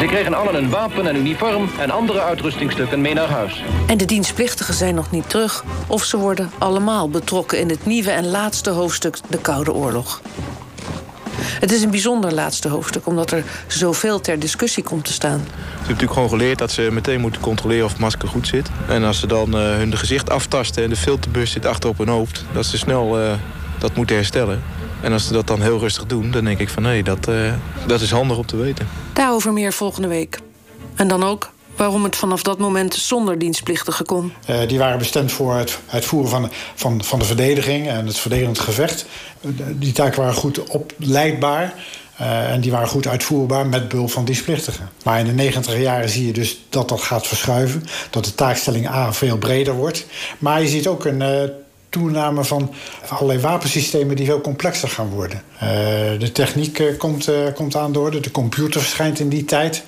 Ze 0.00 0.06
kregen 0.06 0.34
allen 0.34 0.54
een 0.54 0.70
wapen 0.70 1.06
en 1.06 1.16
uniform 1.16 1.70
en 1.78 1.90
andere 1.90 2.20
uitrustingstukken 2.20 3.00
mee 3.00 3.14
naar 3.14 3.28
huis. 3.28 3.62
En 3.86 3.98
de 3.98 4.04
dienstplichtigen 4.04 4.74
zijn 4.74 4.94
nog 4.94 5.10
niet 5.10 5.30
terug... 5.30 5.64
of 5.86 6.04
ze 6.04 6.16
worden 6.16 6.50
allemaal 6.58 7.10
betrokken 7.10 7.58
in 7.58 7.68
het 7.68 7.86
nieuwe 7.86 8.10
en 8.10 8.30
laatste 8.30 8.70
hoofdstuk... 8.70 9.18
de 9.28 9.38
Koude 9.38 9.72
Oorlog. 9.72 10.20
Het 11.40 11.72
is 11.72 11.82
een 11.82 11.90
bijzonder 11.90 12.34
laatste 12.34 12.68
hoofdstuk, 12.68 13.06
omdat 13.06 13.30
er 13.30 13.44
zoveel 13.66 14.20
ter 14.20 14.38
discussie 14.38 14.82
komt 14.82 15.04
te 15.04 15.12
staan. 15.12 15.38
Ze 15.38 15.54
hebben 15.64 15.86
natuurlijk 15.86 16.12
gewoon 16.12 16.28
geleerd 16.28 16.58
dat 16.58 16.70
ze 16.70 16.88
meteen 16.92 17.20
moeten 17.20 17.40
controleren 17.40 17.84
of 17.84 17.90
het 17.90 18.00
masker 18.00 18.28
goed 18.28 18.46
zit. 18.46 18.70
En 18.88 19.04
als 19.04 19.20
ze 19.20 19.26
dan 19.26 19.48
uh, 19.48 19.76
hun 19.76 19.96
gezicht 19.96 20.30
aftasten 20.30 20.82
en 20.82 20.90
de 20.90 20.96
filterbus 20.96 21.50
zit 21.50 21.66
achter 21.66 21.90
op 21.90 21.98
hun 21.98 22.08
hoofd... 22.08 22.44
dat 22.52 22.66
ze 22.66 22.78
snel 22.78 23.20
uh, 23.20 23.32
dat 23.78 23.94
moeten 23.96 24.16
herstellen. 24.16 24.62
En 25.02 25.12
als 25.12 25.26
ze 25.26 25.32
dat 25.32 25.46
dan 25.46 25.62
heel 25.62 25.78
rustig 25.78 26.06
doen, 26.06 26.30
dan 26.30 26.44
denk 26.44 26.58
ik 26.58 26.68
van 26.68 26.84
hé, 26.84 27.02
dat, 27.02 27.28
uh, 27.28 27.52
dat 27.86 28.00
is 28.00 28.10
handig 28.10 28.36
om 28.36 28.46
te 28.46 28.56
weten. 28.56 28.88
Daarover 29.12 29.52
meer 29.52 29.72
volgende 29.72 30.08
week. 30.08 30.38
En 30.94 31.08
dan 31.08 31.24
ook 31.24 31.50
waarom 31.76 32.04
het 32.04 32.16
vanaf 32.16 32.42
dat 32.42 32.58
moment 32.58 32.94
zonder 32.94 33.38
dienstplichtigen 33.38 34.06
kon. 34.06 34.32
Uh, 34.50 34.68
die 34.68 34.78
waren 34.78 34.98
bestemd 34.98 35.32
voor 35.32 35.54
het 35.54 35.78
uitvoeren 35.90 36.30
van, 36.30 36.50
van, 36.74 37.04
van 37.04 37.18
de 37.18 37.24
verdediging 37.24 37.88
en 37.88 38.06
het 38.06 38.18
verdedigend 38.18 38.58
gevecht. 38.58 39.06
Die 39.72 39.92
taken 39.92 40.20
waren 40.20 40.34
goed 40.34 40.68
opleidbaar. 40.68 41.74
Uh, 42.20 42.52
en 42.52 42.60
die 42.60 42.70
waren 42.70 42.88
goed 42.88 43.06
uitvoerbaar 43.06 43.66
met 43.66 43.88
behulp 43.88 44.10
van 44.10 44.24
dienstplichtigen. 44.24 44.88
Maar 45.04 45.18
in 45.18 45.24
de 45.24 45.32
negentiger 45.32 45.80
jaren 45.80 46.08
zie 46.08 46.26
je 46.26 46.32
dus 46.32 46.60
dat 46.68 46.88
dat 46.88 47.00
gaat 47.00 47.26
verschuiven. 47.26 47.84
Dat 48.10 48.24
de 48.24 48.34
taakstelling 48.34 48.88
A 48.88 49.12
veel 49.12 49.38
breder 49.38 49.74
wordt. 49.74 50.06
Maar 50.38 50.62
je 50.62 50.68
ziet 50.68 50.86
ook 50.86 51.04
een 51.04 51.20
uh, 51.20 51.42
toename 51.90 52.44
van 52.44 52.74
allerlei 53.08 53.40
wapensystemen 53.40 54.16
die 54.16 54.26
veel 54.26 54.40
complexer 54.40 54.88
gaan 54.88 55.08
worden. 55.08 55.42
Uh, 55.54 55.60
de 56.18 56.32
techniek 56.32 56.94
komt, 56.98 57.30
komt 57.54 57.76
aan 57.76 57.92
de 57.92 57.98
orde. 57.98 58.20
De 58.20 58.30
computer 58.30 58.80
verschijnt 58.80 59.18
in 59.18 59.28
die 59.28 59.44
tijd. 59.44 59.84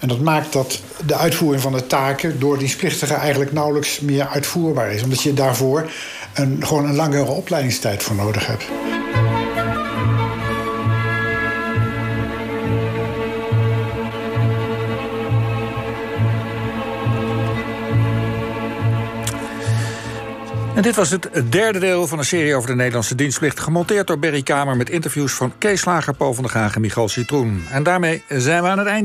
En 0.00 0.08
dat 0.08 0.20
maakt 0.20 0.52
dat 0.52 0.80
de 1.06 1.16
uitvoering 1.16 1.62
van 1.62 1.72
de 1.72 1.86
taken 1.86 2.40
door 2.40 2.58
dienstplichtigen 2.58 3.16
eigenlijk 3.16 3.52
nauwelijks 3.52 4.00
meer 4.00 4.26
uitvoerbaar 4.26 4.92
is. 4.92 5.02
Omdat 5.02 5.22
je 5.22 5.34
daarvoor 5.34 5.90
een, 6.34 6.66
gewoon 6.66 6.84
een 6.84 6.96
langere 6.96 7.30
opleidingstijd 7.30 8.02
voor 8.02 8.16
nodig 8.16 8.46
hebt. 8.46 8.64
En 20.76 20.82
dit 20.82 20.96
was 20.96 21.10
het 21.10 21.30
derde 21.50 21.78
deel 21.78 22.06
van 22.06 22.18
een 22.18 22.24
serie 22.24 22.54
over 22.54 22.68
de 22.68 22.76
Nederlandse 22.76 23.14
dienstplicht... 23.14 23.60
gemonteerd 23.60 24.06
door 24.06 24.18
Berry 24.18 24.42
Kamer 24.42 24.76
met 24.76 24.90
interviews 24.90 25.32
van 25.32 25.52
Kees 25.58 25.80
Slager, 25.80 26.14
Paul 26.14 26.34
van 26.34 26.42
der 26.42 26.52
Gaag 26.52 26.74
en 26.74 26.80
Michal 26.80 27.08
Citroen. 27.08 27.64
En 27.70 27.82
daarmee 27.82 28.22
zijn 28.28 28.62
we 28.62 28.68
aan 28.68 28.78
het 28.78 28.86
einde. 28.86 29.04